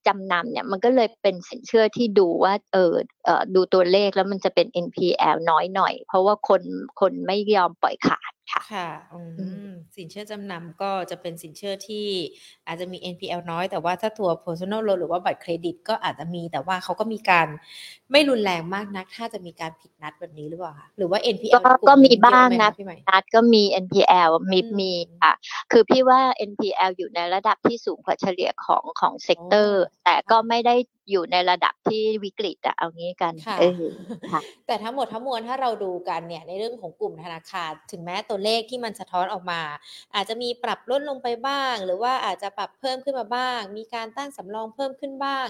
[0.06, 2.94] จำนำเนี่ยมันก็เลยเป็นสินเชื่อที่ดูว่าเออ
[3.24, 6.62] เออดูตัวเลขแล้วมันจะเป็น NPL น้อยหน่อย เพราะว่าคน
[7.00, 8.88] คนไม่ยอมปล่อยขาย ค่ะ ค่ะ
[9.96, 12.06] สินเชื่อจำนำก็จะเป็นสินเชื่อที่
[12.66, 17.46] อาจจะมี NPL น้อย แต่ว่าถ้าตัว personal loan หรือว่าบัตรเครดิตก็อาจจะมี แต่ว่าเขาก็มีการ
[18.10, 22.70] ไม่รุนแรงมากนัก ถ้าจะมีการผิดนัดแบบนี้หรือเปล่าคะ หรือว่า NPL ก็มีบ้างนะ
[23.10, 25.32] นัดก็มี NPL มีมีค่ะ
[25.72, 30.74] คือพี่ว่า NPL อยู่ในระดับที่สูงกว่าเฉลี่ยของของ sector แต่ก็ไม่ได้
[31.10, 33.82] อยู่ในระดับที่วิกฤตอะเอางี้กันเออ
[34.66, 39.62] แต่ทั้งหมดทั้งมวลถ้าเราดูกันเนี่ยในเรื่องของกลุ่มธนาคารถึงแม้ตัวเลขที่มันสะท้อนออกมา
[40.14, 45.46] อาจจะมีปรับลดลงไปบ้าง หรือว่าอาจจะปรับเพิ่มขึ้นมาบ้าง มีการตั้งสำรองเพิ่มขึ้นบ้าง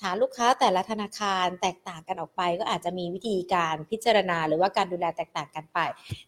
[0.00, 5.78] ฐานลูกค้าแต่ละธนาคารแตกต่างกันออกไป ก็อาจจะมีวิธีการพิจารณา หรือว่าการดูแลแตกต่างกันไป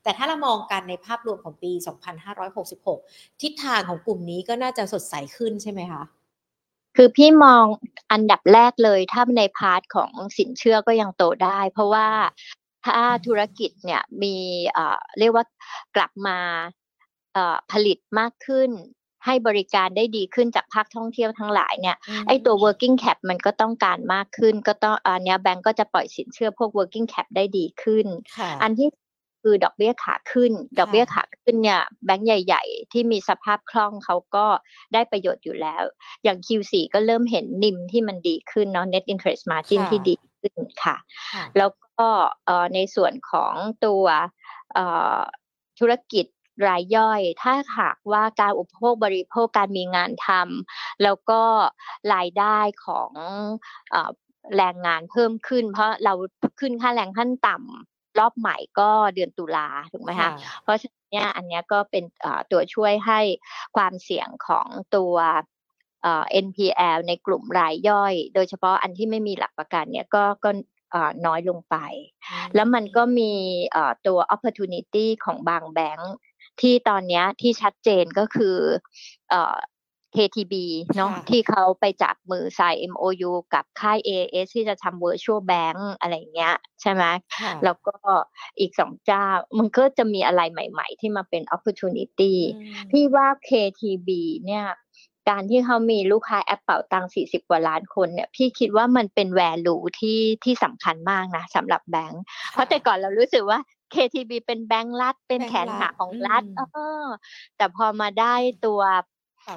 [0.03, 1.72] แต่ถ้าเรามองกันในภาพรวมของปี
[2.37, 6.03] 2566 ทิศทางของกลุ่มนี้ก็น่าจะสดใสขึ้นใช่ไหมคะ
[6.97, 7.65] คือพี่มอง
[8.13, 12.09] อันดับแรกเลย ถ้าในพาร์ทของสินเชื่อก็ยังโตได้ เพราะว่า
[12.87, 14.37] ถ้าธุรกิจเนี่ยมี
[15.19, 15.45] เรียกว่า
[15.97, 16.39] กลับมา
[17.73, 18.71] ผลิตมากขึ้น
[19.25, 28.07] ให้บริการได้ดีขึ้นจากภาคท่องเที่ยวทั้งหลายเนี่ยไอตัว working cap มันก็ต้องการมากขึ้น ก็ต้องอันนี้แบงก์ก็จะปล่อยสินเชื่อพวก working cap ได้ดีขึ้น
[28.63, 28.89] อันที่
[29.49, 34.47] คือดอกเบี้ยขาขึ้น ดอกเบี้ยขาขึ้นเนี่ยแบงก์ใหญ่ ๆ ที่มีสภาพคล่องเขาก็
[34.93, 35.83] ได้ประโยชน์อยู่แล้ว
[36.25, 40.97] อย่าง Q4 ก็เริ่มเห็นนิมที่มันดีขึ้นเนาะ net interest margin ที่ดีขึ้นค่ะ
[41.59, 42.09] แล้วก็
[42.75, 43.55] ในส่วนของ
[43.85, 44.05] ตัว
[45.79, 46.27] ธุรกิจ
[46.69, 51.43] รายย่อย ถ้าหากว่าการอุปโภคบริโภคการมีงานทำแล้วก็
[52.15, 53.11] รายได้ของ
[54.57, 56.15] แรงงานเพิ่มขึ้น เพราะเรา
[56.61, 60.31] ขึ้นค่าแรงขั้นต่ำ รอบใหม่ก็เดือนตุลาถูกไหมคะ
[60.62, 62.05] เพราะฉะนั้นเนี่ยอันนี้ก็เป็น
[62.52, 63.20] ตัวช่วยให้
[63.76, 65.14] ความเสี่ยงของตัว
[66.46, 70.50] NPL ในกลุ่มรายย่อย โดยเฉพาะอันที่ไม่มีหลักประกันเนี่ยก็ก็
[71.26, 71.76] น้อยลงไป
[72.55, 73.33] แล้วมันก็มี
[74.07, 76.14] ตัว opportunity ของบางแบงค์
[76.61, 78.57] ที่ตอนนี้ที่ชัดเจนก็คือ
[80.14, 80.55] KTB
[80.97, 87.05] เนาะที่เขาไปจับมือใส่ MOU กับค่าย AS ที่จะทำ virtual bank อะไรเงี้ย ใช่ไหม
[87.64, 87.97] แล้วก็
[88.59, 89.27] อีกสองเจ้า
[89.59, 92.35] มันก็จะมีอะไรใหม่ๆ ที่มาเป็น opportunity
[92.90, 94.09] พี่ว่า KTB
[94.47, 94.66] เนี่ย
[95.29, 103.59] การที่เขามีลูกค้าแอปเป่าตังสี่สิบกว่าล้านคนเนี่ย พี่คิดว่ามันเป็นแวลูที่ที่สำคัญมากนะสำหรับแบงค์เพราะแต่ก่อนเรารู้สึกว่า
[103.95, 107.07] KTB เป็นแบงค์รัฐเป็นแขนขาของรัฐเออ
[107.57, 108.35] แต่พอมาได้
[108.66, 108.81] ตัว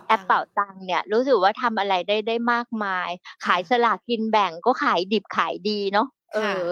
[0.07, 3.09] แอปเป่าตังเนี่ยรู้สึกว่าทำอะไรได้ได้มากมาย
[3.45, 6.63] ขายสลากกินแบ่งก็ขายดิบขายดีเนาะเออ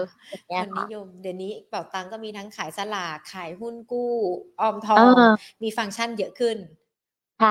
[0.56, 4.14] คนนิยมเดี๋ยวนี้เป่าตังก็มีทั้งขายสลากขายหุ้นกู้
[4.60, 5.14] ออมทอง
[5.62, 6.56] มีฟังก์ชันเยอะขึ้น
[7.38, 7.48] ใช่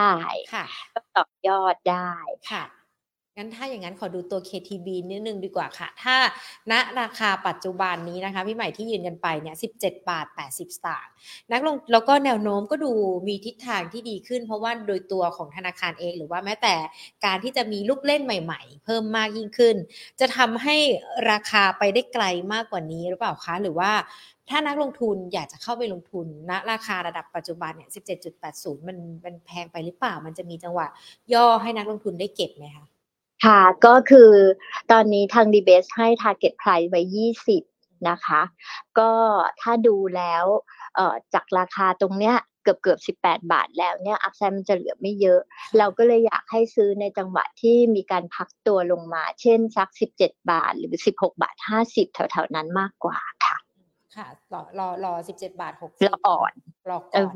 [0.52, 2.10] ค่ะก็ต่อยอดได้
[2.52, 2.64] ค่ะ
[3.38, 6.16] งั้นถ้าอย่างนั้นขอดูตัว KTB นิดนึงดีกว่าค่ะ ถ้า
[6.72, 11.12] ณราคาปัจจุบันนี้นะคะ พี่ใหม่ที่ยืนกันไปเนี่ย17 บาท 80 สตางค์
[11.52, 12.92] นักลงแล้วก็แนวโน้มก็ดู
[13.28, 16.76] มีทิศทางที่ดีขึ้น เพราะว่าโดยตัวของธนาคารเอง หรือว่าแม้แต่
[17.26, 19.76] การที่จะมีลูกเล่นใหม่ๆ เพิ่มมากยิ่งขึ้น
[20.20, 20.76] จะทำให้
[21.32, 23.92] ราคาไปได้ไกลมากกว่านี้หรือเปล่าคะหรือว่า
[24.50, 27.90] ถ้านักลงทุนอยากจะเข้าไปลงทุนณราคาระดับปัจจุบันเนี่ย
[28.38, 30.88] 17.80 มันมันแพงไปหรือเปล่า มันจะมีจังหวะ
[31.34, 32.86] ย่อให้นักลงทุนได้เก็บไหมคะ
[33.46, 34.32] ค่ะก็คือ
[34.92, 37.02] ตอนนี้ทาง d b เบสให้ Target Price ไว้
[37.56, 38.42] 20 นะคะ
[39.00, 39.12] ก็
[39.62, 40.46] ถ้าดูแล้ว
[41.34, 45.40] จากราคาตรงเนี้ยเกือบเกือบ 18 บาทแล้วเนี่ยอักไซมันจะเหลือไม่เยอะ
[45.78, 51.56] เราก็เลยอยากให้ซื้อในจังหวะที่มีการพักตัวลงมา เช่นสัก 17 บาทหรือ 16 บาท
[51.88, 53.20] 50 แถวๆนั้นมากกว่า
[54.18, 56.54] ค่ะค่ะรอรอรอสิบเจ็ดบาทหกรอก่อน
[56.90, 57.36] รอก่อน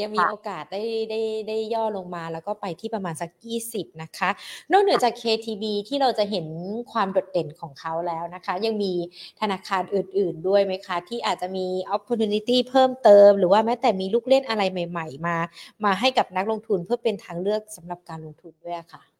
[0.00, 4.30] ยังมีโอกาสได้ได้ได้ย่อลงมาแล้วก็ไปที่ประมาณสักยี่สิบนะคะ
[4.72, 6.46] นอกเหนือจาก KTB ที่เราจะเห็น
[6.92, 8.92] ความโดดเด่นของเขาแล้วนะคะ ยังมี
[9.40, 15.36] ธนาคารอื่น ๆ ด้วยไหมคะ ที่อาจจะมี opportunity เพิ่มเติม หรือว่าแม้แต่มีลูกเล่นอะไรใหม่ ๆ มา
[15.84, 19.11] มาให้กับนักลงทุนเพื่อเป็นทางเลือกสำหรับการลงทุนด้วยค่ะ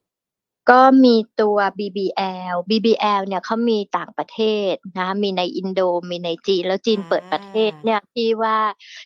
[0.71, 4.41] ก็มีตัว BBL BBL เนี่ยเขามีต่างประเท
[4.73, 8.57] ศนะมีในอินโดมีในจีน แล้วจีนเปิดประเทศเนี่ยที่ว่า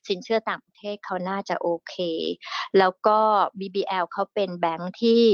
[0.08, 1.94] สินเชื่อต่างประเทศเขาน่าจะโอเค
[2.78, 3.18] แล้วก็
[3.58, 5.24] BBL เขาเป็นแบงค์ที่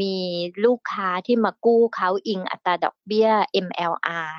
[0.00, 0.16] มี
[0.64, 3.28] ลูกค้าที่มากู้เขาอิงอัตราดอกเบี้ย
[3.66, 4.32] MLR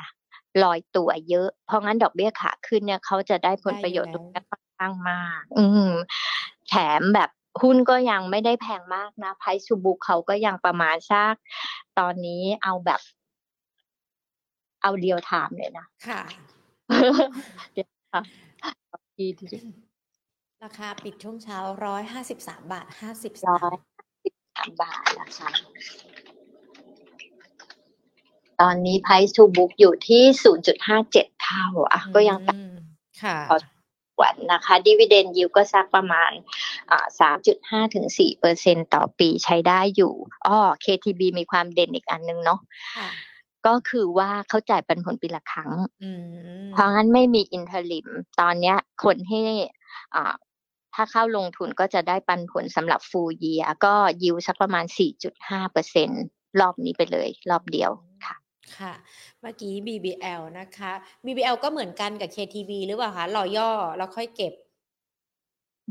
[0.64, 5.92] ลอยตัวเยอะ เพราะงั้นดอกเบี้ยขาขึ้นเนี่ยเขาจะได้ผลประโยชน์ตรงนี้ค่อนข้างมาก อืม
[6.70, 7.30] แถมแบบ
[7.62, 11.34] หุ้นก็ยังไม่ได้แพงมากนะไพซูบุกเขาก็ยังประมาณสัก
[12.00, 13.02] ตอนนี้เอาแบบ
[14.82, 16.22] เอาเดียวถามเลยนะ ค่ะ
[17.74, 18.22] เดี๋ยวค่ะ
[19.18, 19.48] ดีดี
[20.64, 23.76] ราคาปิดช่วงเช้าร้อยห้าสิบสามบาทห้าสิบร้อย
[24.26, 25.50] สิบสามบาทนะคะ
[28.62, 32.40] ตอนนี้ไพซูบุกอยู่ที่ศูนย์จุดห้าเจ็ดเท่าอะก็ยัง
[33.24, 33.38] ค่ะ
[34.22, 36.32] วันนะคะดีเวเดนยิวก็สักประมาณ
[37.20, 40.14] สามจุดห้าถึงสี่เปอร์เซ็นต่อปีใช้ได้อยู่
[40.48, 42.60] อ้อ KTB มีความเด่นอีกอันนึงเนาะ
[43.68, 45.72] ก็คือว่าเขาจ่ายปันผลปีละครั้ง
[46.74, 48.08] เพราะงั้นไม่มี interim
[48.40, 49.42] ตอนเนี้ยคนให้
[50.16, 50.36] อ่า
[50.96, 54.86] ถ้าเข้าลงทุนก็จะได้ปันผลสำหรับฟูเยียก็ยิวสักประมาณ
[55.30, 56.10] 4.5เปอร์เซ็น
[56.60, 57.92] รอบนี้ไปเลย รอบเดียว
[58.78, 58.94] ค่ะค่ะ
[59.42, 60.92] เมื่อกี้ BBL นะคะ
[61.26, 64.54] BBL ก็เหมือนกันกับ KTB หรือเปล่าคะรอย่อแล้วค่อยเก็บ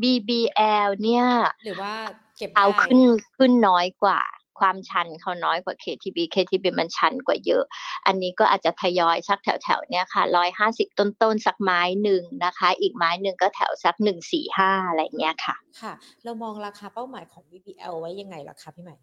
[0.03, 1.27] BBL เนี่ย
[1.65, 1.93] หรือว่า
[2.37, 3.01] เก็บเอาขึ้น
[3.37, 4.21] ขึ้นน้อยกว่า
[4.61, 7.65] ความชันเขาน้อยกว่า KTB KTB มันชันกว่าเยอะ
[8.07, 15.93] อันนี้ก็อาจจะทยอยสักแถวๆเนี่ยค่ะร้อยห้าสิบต้นๆสักไม้หนึ่งนะคะ อีกไม้หนึ่งก็แถวสักหนึ่งสี่ห้าอะไรเงี้ยค่ะ ค่ะ
[16.25, 18.97] เรามองราคาเป้าหมายของ BBL ไว้ยังไงล่ะคะพี่ใหม่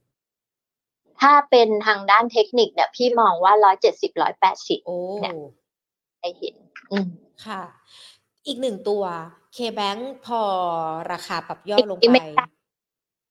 [1.21, 4.79] ถ้าเป็นทางด้านเทคนิคเนี่ยพี่มองว่าร้อยเจ็ดสิบร้อยแปดสิบ
[5.21, 5.36] เนี่ย
[6.21, 6.55] ได้เห็น
[6.91, 7.08] อืม
[7.45, 7.62] ค่ะ
[8.47, 9.03] อีกหนึ่งตัว
[9.55, 10.41] K-Bank พอ
[11.12, 12.17] ราคาปรับย่อลงไป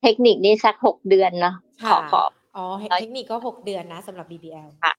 [0.02, 1.54] เทคนิคนี้สักหกเดือนเนาะ
[1.90, 2.22] ขอขอ
[2.56, 2.64] อ๋อ
[3.00, 4.92] เทคนิคก็หกเดือนนะสำหรับ BBL ค่ะ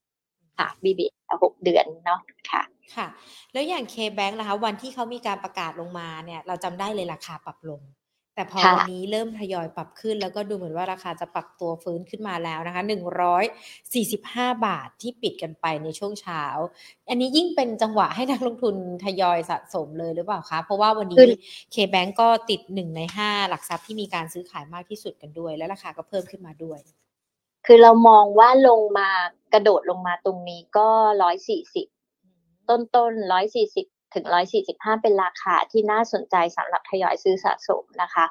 [0.58, 2.20] ค่ะ BBL หกเดือนเนาะ
[2.52, 2.64] ค่ะ
[2.96, 3.08] ค่ะ
[3.54, 7.82] แล้วอย่าง K-Bank นะคะ วันที่เขามีการประกาศลงมาเนี่ย เราจำได้เลยราคาปรับลง
[8.40, 13.44] แต่พอวันนี้เริ่มทยอยปรับขึ้น แล้วก็ดูเหมือนว่าราคาจะปรับตัวฟื้นขึ้นมาแล้วนะคะหนึ่งร้อย
[13.94, 16.44] สี่สิบห้าบาทที่ปิดกันไปในช่วงเช้า
[17.10, 21.18] อันนี้ยิ่งเป็นจังหวะให้นักลงทุนทยอยสะสมเลยหรือเปล่าคะ เพราะว่าวันนี้
[21.72, 26.80] เคแบงก็ติดหนึ่งในห้าหลักทรัพย์ที่มีการซื้อขายมากที่สุดกันด้วย และราคาก็เพิ่มขึ้นมาด้วย
[27.66, 29.10] คือเรามองว่าลงมา
[29.54, 30.90] กระโดดลงมาตรงนี้ก็
[31.22, 31.88] ร้อยสี่สิบ
[32.70, 34.26] ต้นต้นร้อยสี่สิบ ถึง
[34.60, 38.26] 145 เป็นราคาที่น่าสนใจสำหรับทยอยซื้อสะสมนะคะ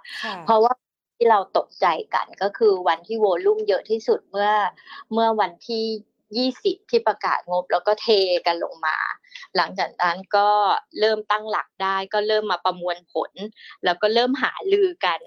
[0.45, 0.73] เพราะว่า
[1.17, 4.51] ที่เราตกใจกันก็คือวันที่ volume เยอะที่สุดเมื่อ
[5.13, 5.85] เมื่อวันที่
[6.63, 8.09] 20 ที่ประกาศงบแล้วก็เท
[8.47, 8.97] กันลงมา
[9.57, 10.49] หลังจากนั้นก็
[11.01, 13.31] เริ่มตั้งหลักได้ก็เริ่มมาประมวลผล
[13.85, 15.21] แล้วก็เริ่มหารือกัน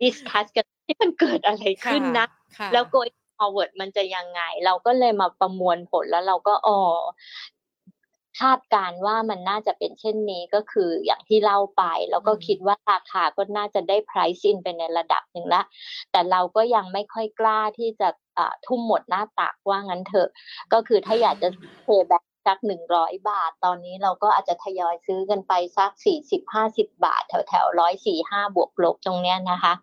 [0.00, 2.26] discuss กันที่มันเกิดอะไรขึ้นนะ
[2.72, 3.08] แล้วโกย
[3.38, 6.78] forward มันจะยังไง เราก็เลยมาประมวลผลแล้วเราก็อ๋อ
[8.40, 15.62] คาดการณ์ว่ามันน่าจะเป็นเช่นนี้ก็คืออย่างที่เล่าไป แล้วก็คิดว่าราคาก็น่าจะได้ price in ไปในระดับหนึ่งละ
[16.12, 18.08] แต่เราก็ยังไม่ค่อยกล้าที่จะ
[18.66, 20.28] ทุ่มหมดหน้าตักว่างั้นเถอะ
[20.72, 21.48] ก็คือถ้าอยากจะ
[21.84, 29.74] เทแบงก์สักหนึ่งร้อยบาท ตอนนี้เราก็อาจจะทยอยซื้อกันไปสักสี่สิบห้าสิบบาท แถวแถวร้อยสี่ห้าบวกลบตรงเนี้ยนะคะ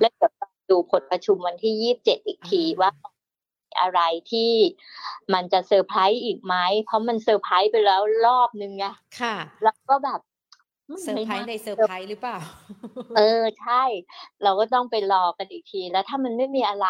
[0.00, 0.32] แล้วเดี๋ยว
[0.70, 2.90] ดูผลประชุมวันที่ยี่สิบเจ็ดอีกทีว่า
[3.80, 4.52] อะไรที่
[5.34, 6.54] มันจะเซอร์ไพรส์อีกไหม
[6.84, 8.86] เพราะมันเซอร์ไพรส์ไปแล้วรอบนึงไง
[9.20, 10.20] ค่ะ แล้วก็แบบ
[11.02, 12.38] เซอร์ไพรส์ในเซอร์ไพรส์หรือเปล่า
[13.16, 13.82] เออใช่
[14.42, 16.88] เราก็ต้องไปรอกันอีกที แล้วถ้ามันไม่มีอะไร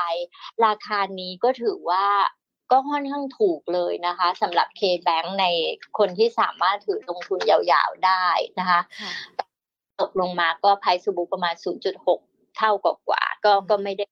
[0.66, 2.05] ราคานี้ก็ถือว่า
[2.73, 5.47] ก็ค่อนข้างถูกเลยนะคะสำหรับ K-Bank ใน
[5.99, 8.27] คนที่สามารถถือลงทุนยาวๆได้
[8.59, 8.81] นะคะ
[10.01, 11.55] ตกลงมาก็ price to book ประมาณ
[12.05, 14.05] 0.6 เท่ากว่าก็ก็ไม่ได้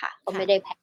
[0.00, 0.79] ค่ะ ก็ไม่ได้แพง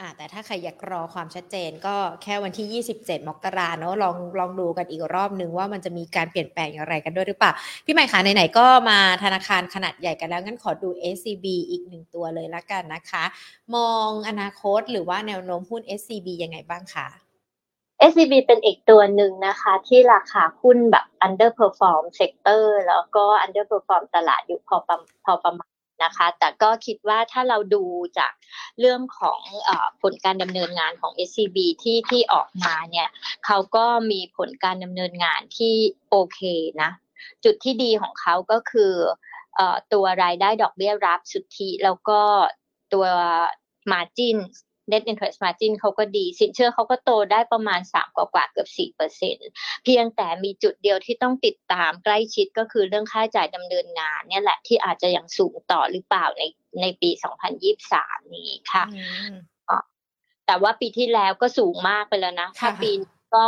[0.00, 7.52] อ่าแต่ถ้าใครอยากรอความชัดเจนก็แค่วันที่ 27 มกราเนาะลองลองดูกันอีกรอบนึงว่ามันจะมีการเปลี่ยนแปลงอย่างไรกันด้วยหรือเปล่า
[7.84, 13.24] พี่ใหม่คะไหนๆก็มาธนาคารขนาดใหญ่กันแล้ว งั้นขอดู SCB อีกหนึ่งตัวเลยละกันนะคะ
[13.74, 17.06] มองอนาคตหรือว่าแนวโน้มหุ้น SCB ยังไงบ้างคะ
[18.10, 27.84] SCB เป็นอีกตัวหนึ่งนะคะ ที่ราคาหุ้นแบบ underperform sector แล้วก็ underperform ตลาดอยู่พอประพอประมาณ นะคะ แต่ก็คิดว่าถ้าเราดู
[28.18, 28.32] จาก
[28.80, 29.70] เรื่องของอ
[30.02, 33.08] ผลการดำเนินงานของ SCB ที่ที่ออกมาเนี่ย
[33.46, 35.74] เขาก็มีผลการดำเนินงานที่
[36.10, 36.40] โอเค
[36.82, 36.90] นะ
[37.44, 38.92] จุดที่ดีของเขาก็คือ
[39.92, 42.20] ตัวรายได้ดอกเบี้ยรับสุทธิ แล้วก็
[42.92, 43.06] ตัว
[43.92, 44.36] มาจิ้น
[44.92, 49.36] net interest margin เขาก็ดี สินเชื่อเขาก็โตได้ประมาณ 3 กว่ากว่าเกือบ4เปอร์เซ็น
[49.84, 56.42] เพียงแต่มีจุดเดียวที่ต้องติดตามใกล้ชิดก็คือเรื่องค่าจ่ายดำเนินงาน เนี่ยแหละที่อาจจะยังสูงต่อหรือเปล่าใน
[56.80, 57.10] ในปี
[57.72, 58.84] 2023 นี้ค่ะ
[60.46, 62.90] แต่ว่าปีที่แล้วก็สูงมากไปแล้วนะถ้าปี
[63.34, 63.46] ก็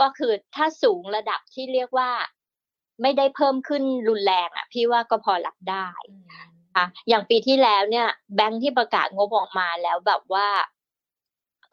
[0.00, 2.10] ก็คือถ้าสูงระดับที่เรียกว่า
[3.02, 6.57] ไม่ได้เพิ่มขึ้นรุนแรงอะ พี่ว่าก็พอรับได้อะ
[7.08, 10.48] อย่างปีที่แล้วเนี่ยแบงค์ที่ประกาศงบออกมาแล้วแบบว่า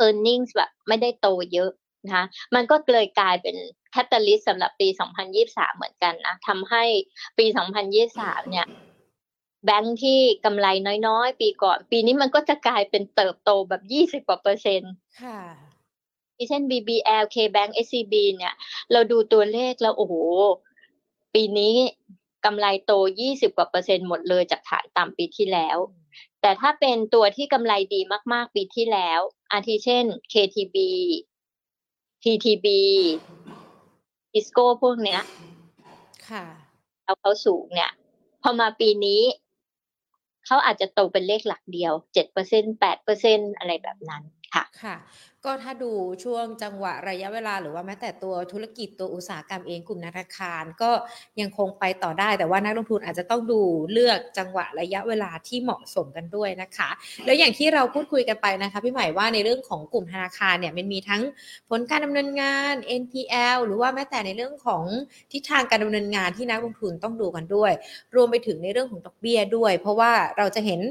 [0.06, 1.72] e a r n i n g แบบไม่ได้โตเยอะ
[2.06, 3.56] นะคะมันก็เลยกลายเป็น
[3.92, 4.88] catalyst สำหรับปี
[5.32, 6.84] 2023 เหมือนกันนะทำให้
[7.38, 7.46] ปี
[7.98, 8.68] 2023 เนี่ย
[9.66, 10.68] แบงค์ที่กำไร
[11.08, 15.42] น้อยๆ ปีก่อน ปีนี้มันก็จะกลายเป็นเติบโตแบบ20กว่าเปอร์เซ็นต์ค่ะ
[16.50, 18.56] เช่น BBL KBank SCB เนี่ย
[18.92, 20.14] เราดูตัวเลขแล้วโอ้โห
[21.34, 21.76] ปีนี้
[22.46, 22.92] กำไรโต
[23.26, 25.78] 20 กว่าเปอร์เซ็นต์หมดเลยจากฐานต่ำปีที่แล้ว
[26.42, 28.02] แต่ถ้าเป็นตัวที่กำไรดี
[28.34, 29.20] มากๆปีที่แล้ว
[29.52, 30.78] อาทิเช่น KTB
[32.24, 32.68] TTB
[34.34, 35.22] อิสโก้พวกเนี้ย
[36.30, 36.46] ค่ะ
[37.04, 37.92] เอาเขาสูงเนี่ย
[38.42, 39.22] พอมาปีนี้
[40.46, 44.96] เขาอาจจะโตเป็นเลขหลักเดียว เจ็ดเปอร์เซ็นแปดเปอร์เซ็นอะไรแบบนั้นค่ะ ค่ะ
[45.46, 45.92] ก็ถ้าดู
[46.24, 50.92] ช่วงจังหวะระยะเวลา หรือว่าแม้แต่ตัวธุรกิจตัวอุตสาหกรรมเองกลุ่มธนาคาร ก็
[51.42, 56.90] ยังคงไปต่อได้ แต่ว่านักลงทุนอาจจะต้องดูเลือกจังหวะระยะเวลาที่เหมาะสมกันด้วยนะคะ
[57.26, 61.22] แล้วอย่างที่เราพูดคุยกันไปนะคะพี่ใหม่ว่าในเรื่องของกลุ่มธนาคารเนี่ยมันมีทั้ง
[61.70, 64.84] ผลการดำเนินงาน NPL หรือว่าแม้แต่ในเรื่องของ
[65.32, 67.72] ทิศทางการดำเนินงานที่นักลงทุนต้องดูกันด้วย
[68.16, 70.82] รวมไปถึงในเรื่องของดอกเบี้ยด้วย เพราะว่าเราจะเห็น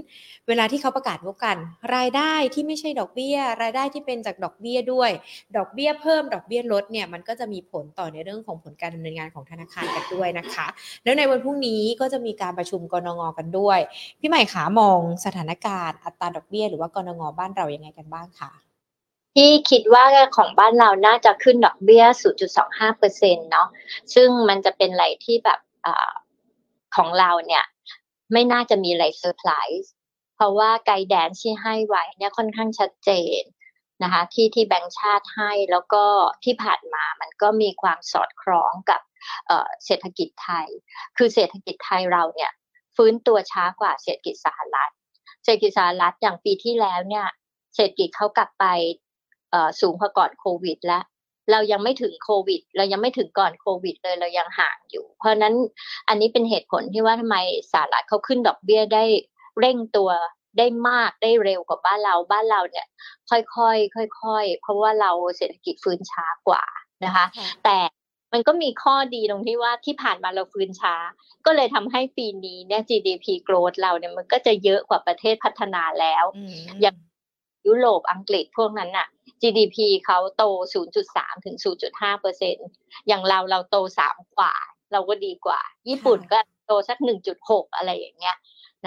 [0.48, 1.56] เวลาที่เขาประกาศงบกัน
[1.94, 5.10] รายได้ที่ไม่ใช่ดอกเบี้ย รายได้ที่เป็นจากดอกเบี้ยด้วย
[5.56, 10.66] ดอกเบี้ยเพิ่มดอกเบี้ยลดเนี่ยมันก็จะมีผลต่อในเรื่องของผลการดำเนินงานของธนาคารกันด้วยนะคะ
[11.04, 13.78] แล้วในวันพรุ่งนี้ก็จะมีการประชุมกรงงกันด้วย
[14.20, 18.52] พี่ใหม่ขามองสถานการณ์อัตราดอกเบี้ยหรือว่ากรงงบ้านเรายังไงกันบ้างคะ
[19.34, 20.04] ที่คิดว่า
[20.36, 22.04] ของบ้านเราน่าจะขึ้นดอกเบี้ย
[22.52, 23.68] 0.25เปอร์เซ็นเนาะ
[24.14, 25.88] ซึ่งมันจะเป็นอะไรที่แบบอ
[26.96, 27.64] ของเราเนี่ย
[28.32, 29.92] ไม่น่าจะมีอะไรเซอร์ไพรส์
[30.36, 33.40] เพราะว่าไกด์แดนที่ให้ไว้เนี่ยค่อนข้างชัดเจน
[34.04, 36.04] นะคะที่ที่แบงค์ชาติให้แล้วก็
[36.44, 39.00] ที่ผ่านมามันก็มีความสอดคล้องกับ
[39.84, 40.66] เศรษฐกิจไทย
[41.16, 42.52] คือเศรษฐกิจไทยเราเนี่ย
[42.96, 44.92] ฟื้นตัวช้ากว่าเศรษฐกิจสหรัฐ
[45.44, 47.26] เศรษฐกิจสหรัฐอย่างปีที่แล้วเนี่ย
[47.74, 48.64] เศรษฐกิจเขากลับไป
[49.80, 51.04] สูงกว่าก่อนโควิดแล้ว
[51.50, 55.54] เรายังไม่ถึงโควิด เรายังไม่ถึงก่อนโควิดเลยเรายังห่างอยู่ เพราะนั้น
[56.08, 57.36] อันนี้เป็นเหตุผลที่ว่าทำไม
[57.72, 59.04] สหรัฐเขาขึ้นดอกเบี้ยได้
[59.60, 60.10] เร่งตัว
[60.58, 62.86] ได้มากได้เร็วกว่าบ้านเราบ้านเราเนี่ย
[63.30, 63.40] ค่อ
[63.74, 66.64] ยๆค่อยๆเพราะว่าเราเศรษฐกิจฟื้นช้ากว่า
[67.04, 67.26] นะคะ
[67.64, 67.76] แต่
[68.32, 70.94] มันก็มีข้อดีตรงที่ว่าที่ผ่านมาเราฟื้นช้า
[71.46, 76.24] ก็เลยทำให้ปีนี้เนี่ย GDP growth เราเนี่ยมันก็จะเยอะกว่าประเทศพัฒนาแล้ว
[76.80, 76.96] อย่าง
[77.66, 79.08] ยุโรปอังกฤษพวกนั้นน่ะ
[79.42, 80.44] GDP เขาโต
[80.94, 81.56] 0.3 ถึง
[81.88, 82.56] 0.5เปอร์เซ็น
[83.08, 83.76] อย่างเราเราโต
[84.08, 84.54] 3 กว่า
[84.92, 86.98] เราก็ดีกว่า ญี่ปุ่นก็โตสัก
[87.36, 88.36] 1.6 อะไรอย่างเงี้ย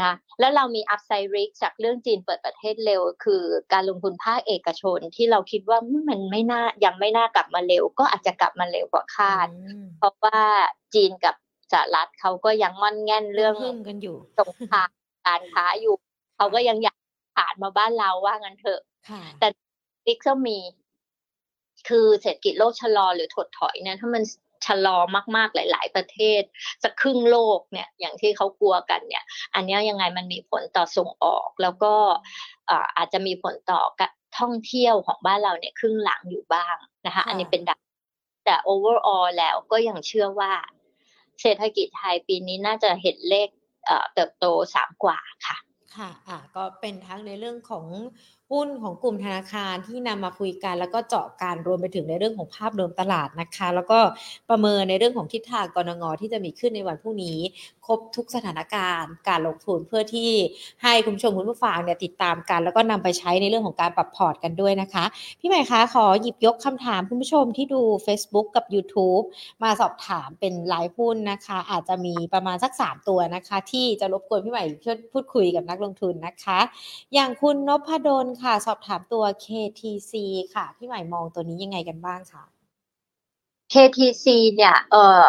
[0.02, 5.80] นะแล้วเรามีอัพไซริกจากเรื่องจีนเปิดประเทศเร็ว คือการลงทุนภาคเอกชนที่เราคิดว่า
[6.10, 9.48] มันไม่น่ายังไม่น่ากลับมาเร็ว ก็อาจจะกลับมาเร็วกว่าคาด
[9.98, 10.40] เพราะว่า
[10.94, 11.36] จีนกับ
[11.72, 13.56] สหรัฐเขาก็ยังงอนแง่นเรื่อง
[13.88, 14.90] กันอยู่สงคราม
[15.28, 15.96] การค้าอยู่
[16.38, 16.98] เขาก็ยังอยาก
[17.38, 18.82] ผ่านมาบ้านเราว่างั้นเถอะ
[19.40, 19.48] แต่
[20.08, 20.58] ริกก็มี
[21.90, 24.24] คือเศรษฐกิจโลกชะลอหรือถดถอยเนี่ยถ้ามัน
[24.66, 24.98] ชะลอ
[25.36, 26.42] มากๆหลาย ๆ ประเทศ
[26.84, 29.24] สักครึ่งโลกเนี่ยอย่างที่เขากลัวกันเนี่ย
[29.56, 31.94] อันนี้ยังไงมันมีผลต่อส่งออก แล้วก็
[32.98, 33.82] อาจจะมีผลต่อ
[34.40, 37.80] ท่องเที่ยวของบ้านเราเนี่ยครึ่งหลังอยู่บ้างนะคะ อันนี้เป็นดับ
[38.46, 40.54] แต่ overall แล้วก็ยังเชื่อว่า
[41.42, 43.50] เศรษฐกิจไทยปีนี้น่าจะเห็นเลข
[44.14, 45.58] เติบโตสามกว่าค่ะ
[45.96, 47.86] ค่ะ อ่า ก็เป็นทั้งในเรื่องของ
[48.52, 54.00] หุ้นของกลุ่มธนาคารที่นำมาคุยกัน แล้วก็เจาะการรวมไปถึงในเรื่องของภาพรวมตลาดนะคะ แล้วก็
[54.50, 57.38] ประเมินในเรื่องของทิศทางกรงงที่จะมีขึ้นในวันพรุ่งนี้
[57.88, 60.32] ครบทุกสถานการณ์ การลงทุนเพื่อที่
[60.84, 65.06] ให้คุณผู้ชมคุณผู้ฟังเนี่ยติดตามกัน แล้วก็นำไปใช้ในเรื่องของการปรับพอร์ตกันด้วยนะคะ
[65.40, 69.24] พี่ใหม่คะขอหยิบยกคำถามคุณผู้ชมที่ดู Facebook กับ YouTube
[69.64, 74.64] มาสอบถามเป็นไลฟ์หุ้นนะคะ อาจจะมีประมาณสัก 3 ตัวนะคะ ที่จะรบกวนพี่ใหม่
[75.14, 76.60] พูดคุยกับนักลงทุนนะคะ
[77.14, 80.14] อย่างคุณนพดลค่ะ สอบถามตัว KTC
[80.54, 82.44] ค่ะ พี่ใหม่มองตัวนี้ยังไงกันบ้างคะ
[83.74, 85.24] KTC เนี่ย เออ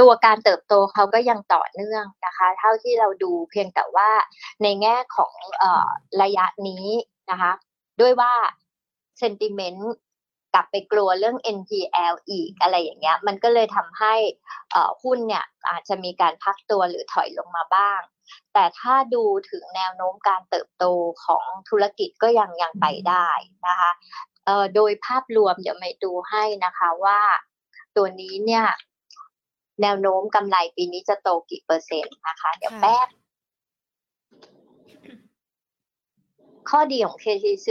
[0.00, 4.10] ตัวการเติบโตเขาก็ยังต่อเนื่องนะคะ เท่าที่เราดูเพียงแต่ว่า
[4.62, 5.64] ในแง่ของอ
[6.22, 6.86] ระยะนี้
[7.30, 7.52] นะคะ
[8.00, 8.32] ด้วยว่า
[9.18, 9.92] เซนติเมนต์
[10.54, 14.14] กลับไปกลัวเรื่อง NPL อีกอะไรอย่างเงี้ย มันก็เลยทำให้
[15.02, 18.00] หุ้นเนี่ยอาจจะมีการพักตัวหรือถอยลงมาบ้าง
[18.52, 20.84] แต่ถ้าดูถึงแนวโน้มการเติบโต
[21.24, 23.28] ของธุรกิจก็ยังยังไปได้
[23.68, 23.90] นะคะ
[24.74, 27.20] โดยภาพรวมเดี๋ยวไม่ดูให้นะคะว่า
[27.96, 28.66] ตัวนี้เนี่ย
[29.82, 33.08] แนวโน้มกำไรปีนี้จะโตกี่เปอร์เซ็นต์นะคะ เดี๋ยวแป๊บ
[36.70, 37.68] ข้อดีของ KTC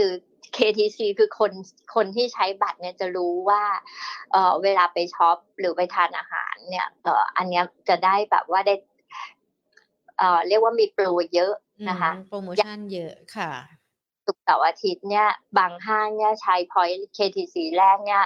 [0.56, 1.52] KTC คือคน
[1.94, 3.62] คนที่ใช้บัตรเนี่ยจะรู้ว่า
[4.32, 8.74] เออเวลาไปช็อปหรือไปทานอาหาร เนี่ยเอออันนี้จะได้แบบว่าได้
[10.18, 11.52] เอ่อเรียกว่ามีโปรเยอะ
[11.88, 13.52] นะคะโปรโมชั่นเยอะค่ะ
[14.26, 18.24] ศุกร์เสาร์อาทิตย์เนี่ย บางห้างเนี่ยใช้พอยต์ KTC แรกเนี่ย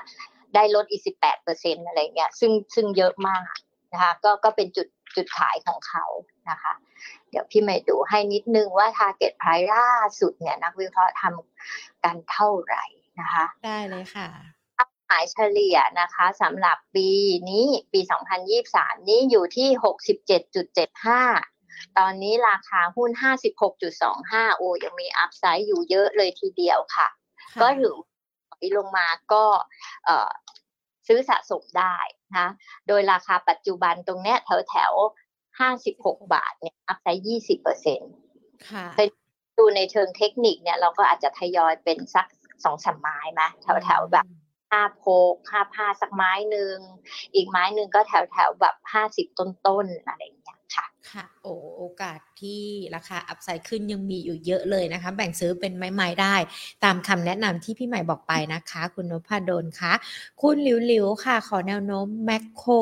[0.54, 3.44] ได้ลดอีกสิบแปดเปอร์เซ็นอะไรเงี้ย ซึ่งซึ่งเยอะมาก
[3.92, 6.04] นะคะก็ก็เป็นจุดจุดขายของเขา
[6.50, 6.72] นะคะ
[7.30, 12.84] เดี๋ยวพี่ไม่ดูให้นิดนึงว่า Target Price ล่าสุดเนี่ย นักวิเคราะห์ทำกันเท่าไหร่
[13.20, 14.28] นะคะ ได้เลยค่ะ
[15.06, 17.08] หมายเฉลี่ยนะคะสำหรับปี
[17.50, 18.00] นี้ปี
[18.54, 19.68] 2023 นี้อยู่ที่
[21.22, 23.10] 67.75 ตอนนี้ราคาหุ้น
[23.84, 27.08] 56.25 โอ้ยังมีอัพไซด์อยู่เยอะเลยทีเดียวค่ะ
[27.62, 27.94] ก็ถือ
[28.48, 29.44] ถอยลงมาก็
[31.08, 31.96] ซื้อสะสมได้
[32.36, 32.48] นะ
[32.88, 34.92] โดยราคาปัจจุบันตรงเนี้ยแถวแถว
[35.60, 38.12] ห้าสิบหกบาทเนี่ยอัพไซด์ยี่สิบเปอร์เซ็นต์
[38.70, 38.86] ค่ะ
[39.58, 42.26] ดูในเชิงเทคนิคเนี่ยเราก็อาจจะทยอยเป็นสัก
[42.64, 44.26] สองสามไม้ไหมแถวแถวแบบ
[44.70, 46.76] ห้าโพกห้าผ้าสักไม้หนึ่ง
[47.34, 50.57] อีกไม้หนึ่งก็แถวแถวแบบห้าสิบต้นๆอะไรอย่างเงี้ย
[51.12, 52.62] ค่ะโอ้โอกาสที่
[52.94, 56.36] ราคาอัพไซด์ขึ้นยังมีอยู่เยอะเลยนะคะ แบ่งซื้อเป็นไม้ๆได้
[56.84, 59.92] ตามคำแนะนำที่พี่ใหม่บอกไปนะคะ คุณนพดลคะ
[60.42, 62.72] คุณหลิวๆค่ะ ขอแนวโน้มแมคโคร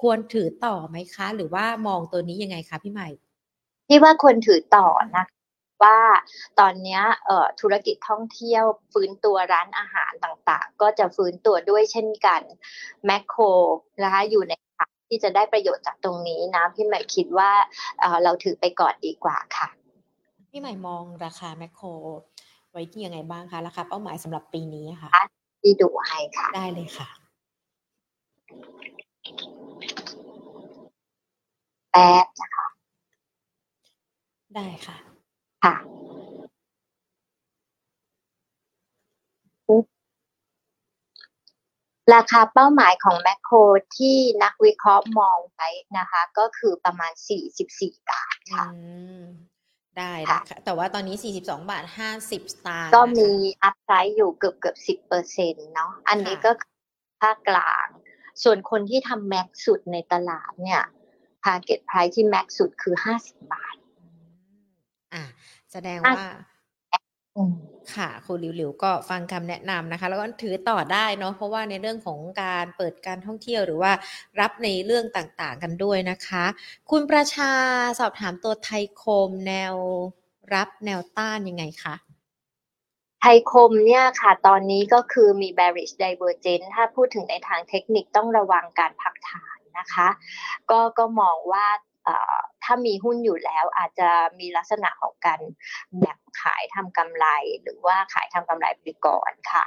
[0.00, 3.08] ควรถือต่อไหมคะ หรือว่ามองตัวนี้ยังไงคะพี่ใหม่
[3.88, 5.24] พี่ว่าควรถือต่อนะ
[5.82, 5.98] ว่า
[6.60, 7.00] ตอนนี้
[7.60, 12.42] ธุรกิจท่องเที่ยวฟื้นตัวร้านอาหารต่างๆ ก็จะฟื้นตัวด้วยเช่นกัน
[13.06, 13.42] แมคโคร
[14.02, 14.52] นะคะอยู่ใน
[15.08, 17.50] ที่จะได้ประโยชน์จากตรงนี้นะพี่ใหม่คิดว่า
[18.24, 19.68] เราถือไปก่อนดีกว่าค่ะ
[20.50, 21.86] พี่ใหม่มองราคาแมคโคร
[22.72, 25.10] ไว้ที่ยังไงบ้างคะราคาเป้าหมายสำหรับปีนี้ค่ะ
[25.62, 27.08] ที่ดูให้ค่ะได้เลยค่ะ
[31.92, 32.66] แป๊บนะคะ
[34.54, 34.96] ได้ค่ะ
[35.64, 35.74] ค่ะ
[42.14, 43.56] ราคาเป้าหมายของแมคโคร
[43.96, 47.12] ที่นักวิเคราะห์มองไว้นะคะ ก็คือประมาณ
[47.60, 48.66] 44 บาทค่ะ
[49.98, 52.32] ได้นะคะแต่ว่าตอนนี้ 42 บาท 50 ส
[52.66, 53.30] ตางค์ก็มี
[53.62, 56.50] upside อยู่เกือบเกือบ 10เปอร์เซ็นต์เนาะอันนี้ก็
[57.22, 57.86] ภาคกลาง
[58.42, 60.82] ส่วนคนที่ทำ max สุดในตลาดเนี่ย
[61.44, 63.76] target์เก็ตไพรที่แม็กสุดคือ 50 บาท
[65.14, 65.22] อ่า
[65.72, 66.26] แสดงว่า
[67.94, 73.92] ค่ะ คุณหลิว ๆ ก็ฟังคำแนะนำนะคะ แล้วก็ถือต่อได้เนาะ เพราะว่าในเรื่องของการเปิดการท่องเที่ยว หรือว่า
[74.40, 76.44] รับในเรื่องต่าง ๆ กันด้วยนะคะ
[76.90, 77.52] คุณประชา
[77.98, 79.74] สอบถามตัวไทยคมแนว
[80.54, 81.94] รับแนวต้านยังไงคะ
[83.20, 90.08] ไทยคมเนี่ยค่ะ ตอนนี้ก็คือมี bearish divergence ถ้าพูดถึงในทางเทคนิคต้องระวังการพักฐานนะคะ
[90.70, 91.66] ก็ก็มองว่า
[92.66, 95.40] ถ้ามีหุ้นอยู่แล้วอาจจะมีลักษณะของการ
[95.98, 97.26] แบ่งขายทำกำไร
[97.62, 99.64] หรือว่าขายทำกำไรไปก่อนค่ะ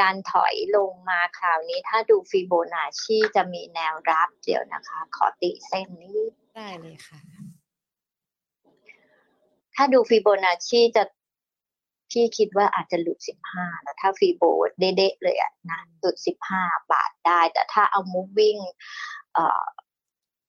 [0.00, 6.20] การถอยลงมาคราวนี้ถ้าดูฟิโบนัชชีจะมีแนวรับเดี๋ยวนะคะ ขอติเส้นนี้
[6.54, 7.20] ได้เลยค่ะ
[9.74, 11.04] ถ้าดูฟิโบนัชชีจะ
[12.10, 14.42] พี่คิดว่าอาจจะหลุดสิบห้าแล้วถ้าฟีโบ
[14.78, 18.60] เด๊ะเลยอะนะหลุดสิบห้าบาทได้ แต่ถ้าเอา moving
[19.34, 19.64] เอ่อ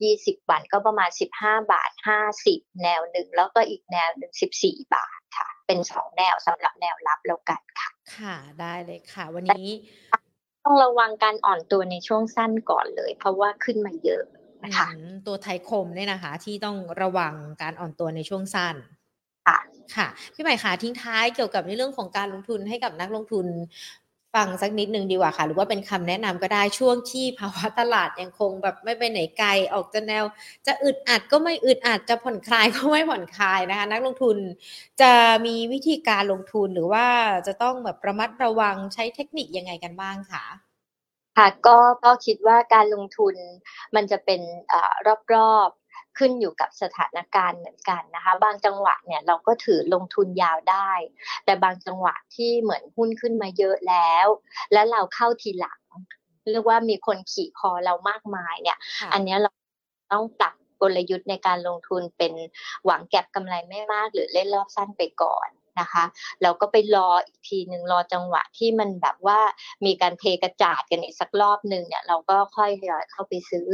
[0.03, 9.69] ยี่สิบวันก็ประมาณสิบห้าบาทห้าสิบแนวหนึ่ง แล้วก็อีกแนวหนึ่งสิบสี่บาทค่ะ เป็นสองแนวสำหรับแนวรับแล้วกันค่ะ ค่ะได้เลยค่ะ วันนี้
[10.63, 14.23] ต้องระวังการอ่อนตัวในช่วงสั้นก่อนเลย เพราะว่าขึ้นมาเยอะ
[14.63, 14.87] นะคะ
[15.27, 18.75] ตัวไทยคมเนี่ยนะคะ ที่ต้องระวังการอ่อนตัวในช่วงสั้น
[19.47, 19.59] ค่ะ
[19.95, 23.45] ค่ะ พี่ใหม่คะทิ้งท้ายเกี่ยวกับในเรื่องของการลงทุนให้กับนักลงทุน
[24.35, 30.25] ฟังสักนิดนึงดีกว่าค่ะ หรือว่าเป็นคำแนะนำก็ได้ช่วงที่ภาวะตลาดยังคงแบบไม่ไปไหนไกลออกจะแนว
[30.67, 34.37] จะอึดอัดก็ไม่อึดอัดจะผ่อนคลายก็ไม่ผ่อนคลายนะคะ นักลงทุน
[35.01, 35.11] จะ
[35.45, 37.05] มีวิธีการลงทุนหรือว่า
[37.47, 40.45] จะต้องแบบระมัดระวังใช้เทคนิคยังไงกันบ้างคะ
[41.37, 43.35] ค่ะก็ก็คิดว่าการลงทุน
[43.95, 44.73] มันจะเป็นอ
[45.33, 45.69] รอบ
[46.17, 50.91] ขึ้นอยู่กับสถานการณ์เหมือนกันนะคะ บางจังหวะเนี่ยเราก็ถือลงทุนยาวได้
[51.45, 54.27] แต่บางจังหวะที่เหมือนหุ้นขึ้นมาเยอะแล้ว
[54.73, 55.79] แล้วเราเข้าทีหลัง
[56.51, 58.77] เรียกว่ามีคนขี่คอเรามากมายเนี่ย
[59.13, 59.51] อันนี้เรา
[60.13, 62.33] ต้องปรับกลยุทธ์ในการลงทุนเป็น
[62.85, 65.49] หวังแก็บกำไรไม่มากหรือเล่นรอบสั้นไปก่อน
[65.79, 66.03] นะคะ
[66.41, 69.39] เราก็ไปรออีกทีหนึ่งรอจังหวะที่มันแบบว่า
[69.85, 73.69] มีการเทกระจาดกันอีกสักรอบหนึ่งเนี่ยเราก็ค่อยทยอยเข้าไปซื้อ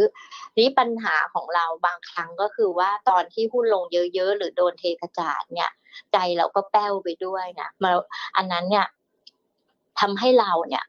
[0.57, 5.71] นี่ปัญหาของเราบางครั้งก็คือว่าตอนที่หุ้นลงเยอะๆ หรือโดนเทกระจาดเนี่ย
[6.11, 7.91] ใจเราก็แป้วไปด้วยนะมา
[8.37, 8.87] อันนั้นเนี่ย
[9.99, 10.85] ทำให้เราเนี่ย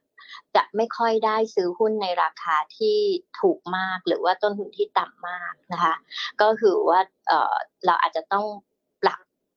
[0.56, 2.98] จะไม่ค่อยได้ซื้อหุ้นในราคาที่
[3.40, 5.94] ถูกมากหรือว่าต้นทุนที่ต่ำมากนะคะ
[6.40, 8.46] ก็คือว่าเเราอาจจะต้อง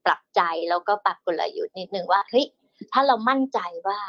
[0.06, 2.46] ปรับปรับใจแล้วก็ปรับกลยุทธ์นิดนึงว่าเฮ้ย
[2.92, 4.00] ถ้าเรามั่นใจว่า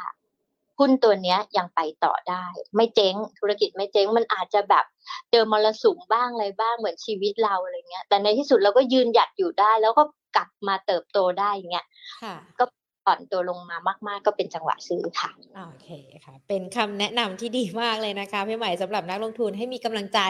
[0.78, 2.44] หุ้นตัวเนี้ยยังไปต่อได้
[2.76, 4.84] ไม่เจ๊งธุรกิจไม่เจ๊งมันอาจจะแบบ
[5.30, 10.04] เจอมรสุมบ้างอะไรบ้างเหมือนชีวิตเราอะไรเงี้ย แต่ในที่สุดเราก็ยืนหยัดอยู่ได้ แล้วก็
[10.36, 11.86] กลับมาเติบโตได้เงี้ย
[12.58, 12.64] ก็
[13.06, 13.76] อ่อนตัวลงมา
[14.08, 15.88] มาก ๆ ก็เป็นจังหวะซื้อค่ะโอเค
[16.24, 20.20] ค่ะ เป็นคำแนะนำที่ดีมากเลยนะคะพี่ใหม่สำหรับนักลงทุนให้มีกำลังใจ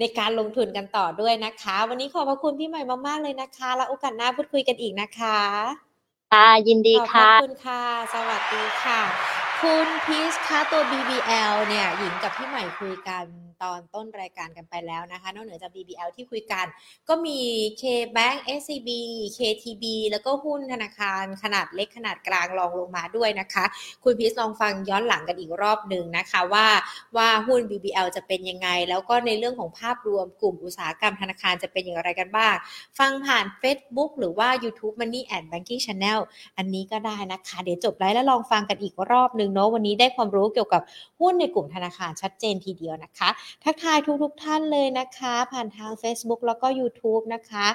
[0.00, 5.38] ในการลงทุนกันต่อด้วยนะคะ วันนี้ขอบพระคุณพี่ใหม่มากๆเลยนะคะ แล้วโอกาสหน้าพูดคุยกันอีกนะคะ
[6.32, 7.82] ค่ะยินดีค่ะขอบคุณค่ะ
[8.14, 13.24] สวัสดีค่ะ คุณพีชคะตัว BBL เนี่ยหญิงกับพี่ใหม่คุยกัน
[13.62, 16.66] ตอนต้นรายการกันไปแล้วนะคะ นอกเหนือจาก BBL ที่คุยกัน
[17.08, 17.38] ก็มี
[17.82, 18.88] KBank SCB
[19.38, 23.64] KTB แล้วก็หุ้นธนาคารขนาดเล็กขนาดกลางรองลงมาด้วยนะคะ
[24.04, 26.66] คุณพีชลองฟังย้อนหลังกันอีกรอบหนึ่งนะคะว่า
[27.16, 32.54] ว่าหุ้น BBL จะเป็นยังไง แล้วก็ในเรื่องของภาพรวมกลุ่มอุตสาหกรรมธนาคารจะเป็นอย่างไรกันบ้าง
[32.98, 36.20] ฟังผ่าน Facebook หรือว่า YouTube Money and Banking Channel
[36.56, 40.82] อันนี้ก็ได้นะคะ เดี๋ยวจบไลฟ์แล้วลองฟังกันอีกรอบหนึ่งเนาะวันนี้ได้ความรู้เกี่ยวกับ
[41.20, 43.28] หุ้นในกลุ่มธนาคารชัดเจนทีเดียวนะคะ
[43.64, 47.66] ทักทายทุกๆทท่านเลยนะคะ ผ่านทาง Facebook แล้วก็ YouTube นะคะ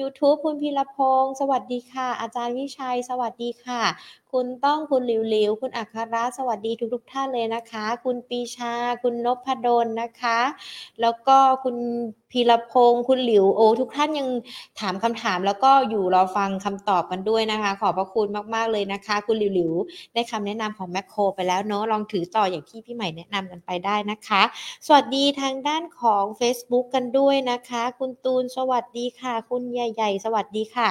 [0.00, 3.82] YouTube คุณพีรพงศ์สวัสดีค่ะ อาจารย์วิชัย สวัสดีค่ะ
[4.32, 8.72] คุณต้องคุณหลิวหลิวคุณอัครราสวัสดีทุกๆท่านเลยนะคะ คุณปีชา
[9.02, 10.38] คุณนพดลนะคะ
[11.00, 11.76] แล้วก็คุณ
[12.30, 14.28] พีรพงศ์คุณหลิวโอทุกท่านยัง
[14.80, 19.72] ถามคำถาม แล้วก็อยู่รอฟังคำตอบกันด้วยนะคะ ขอบพระคุณมากๆเลยนะคะ คุณหลิวหลิว
[20.14, 24.42] ได้คำแนะนำของแมคโครไปแล้วเนาะลองถือต่ออย่างที่พี่ใหม่แนะนำกันไปได้นะคะ
[24.86, 30.88] สวัสดีทางด้านของ Facebook กันด้วยนะคะ คุณตูนสวัสดีค่ะ คุณใหญ่ ๆ สวัสดีค่ะ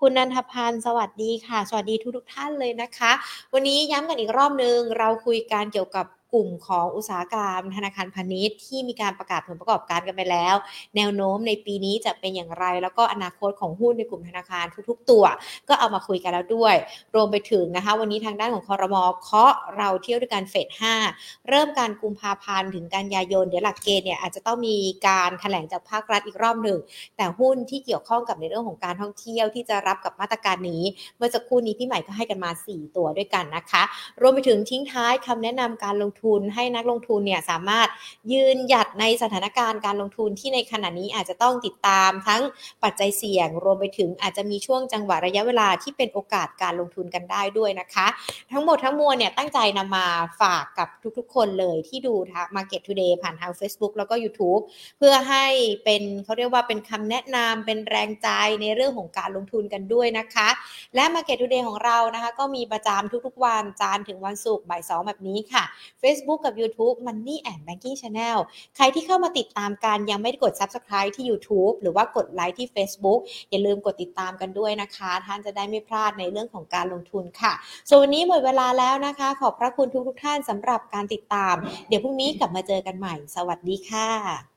[0.00, 3.12] คุณนันทพันธ์สวัสดีค่ะ สวัสดีทุกๆท่านเลยนะคะ
[3.52, 10.54] วันนี้ย้ำกันอีกรอบนึง เราคุยการเกี่ยวกับ กลุ่มของอุตสาหกรรม ธนาคารพาณิชย์ที่มีการประกาศผลประกอบการกันไปแล้ว
[10.96, 15.24] แนวโน้มในปีนี้จะเป็นอย่างไร แล้วก็อนาคตของหุ้นในกลุ่มธนาคารทุก ๆ ตัว
[15.68, 16.74] ก็เอามาคุยกันแล้วด้วย
[17.14, 20.68] รวมไปถึงนะคะ วันนี้ทางด้านของคอรมอเคาะเราเที่ยวด้วยการเฟด
[21.08, 24.76] 5 เริ่มการกุมภาพันธ์ถึงกันยายนเดี๋ยวหลักเกณฑ์เนี่ยอาจจะต้องมี
[25.08, 26.78] การถแถลงจากภาครัฐอีกรอบหนึ่ง
[27.16, 30.82] แต่หุ้นที่เกี่ยวข้องกับในเรื่องของการท่องเที่ยวที่จะรับกับมาตรการนี้
[31.16, 33.82] เมื่อสักครู่นี้พี่ใหม่ก็ให้กันมา 4 ตัวด้วยกันนะคะ
[34.20, 36.23] รวมไปถึงทิ้งท้ายคำแนะนำการลงทุน
[36.54, 37.88] ให้นักลงทุนเนี่ยสามารถ
[38.32, 42.42] ยืนหยัดในสถานการณ์การลงทุนที่ในขณะนี้อาจจะต้องติดตามทั้ง
[42.84, 48.06] ปัจจัยเสี่ยง รวมไปถึงอาจจะมีช่วงจังหวะระยะเวลาที่เป็นโอกาสการลงทุนกันได้ด้วยนะคะ
[48.52, 50.06] ทั้งหมดทั้งมวลเนี่ยตั้งใจนำมา
[50.40, 54.62] ฝากกับทุกๆ คนเลยที่ดูทาง Market Today ผ่านทาง Facebook แล้วก็ YouTube
[54.98, 55.46] เพื่อให้
[55.84, 58.28] เป็นเขาเรียกว่าเป็นคำแนะนำเป็นแรงใจ
[58.62, 60.48] ในเรื่องของการลงทุนกันด้วยนะคะ
[60.94, 65.64] และ Market Today ของเรานะคะ ก็มีประจำทุกๆวันจันทร์ถึงวันศุกร์บ่ายสองแบบนี้ค่ะ
[66.04, 68.38] Facebook กับ YouTube Money and Banking Channel
[68.76, 77.52] ใครที่เข้ามาติดตามกันยังไม่ได้กด Subscribe ที่ YouTube หรือว่ากดไลค์ที่ Facebook อย่าลืมกดติดตามกันด้วยนะคะ ท่านจะได้ไม่พลาดในเรื่องของการลงทุนค่ะ
[77.88, 81.54] ส่วนวันนี้หมดเวลาแล้วนะคะ ขอบพระคุณทุกทุกท่านสำหรับการติดตาม
[81.88, 84.53] เดี๋ยวพรุ่งนี้กลับมาเจอกันใหม่ สวัสดีค่ะ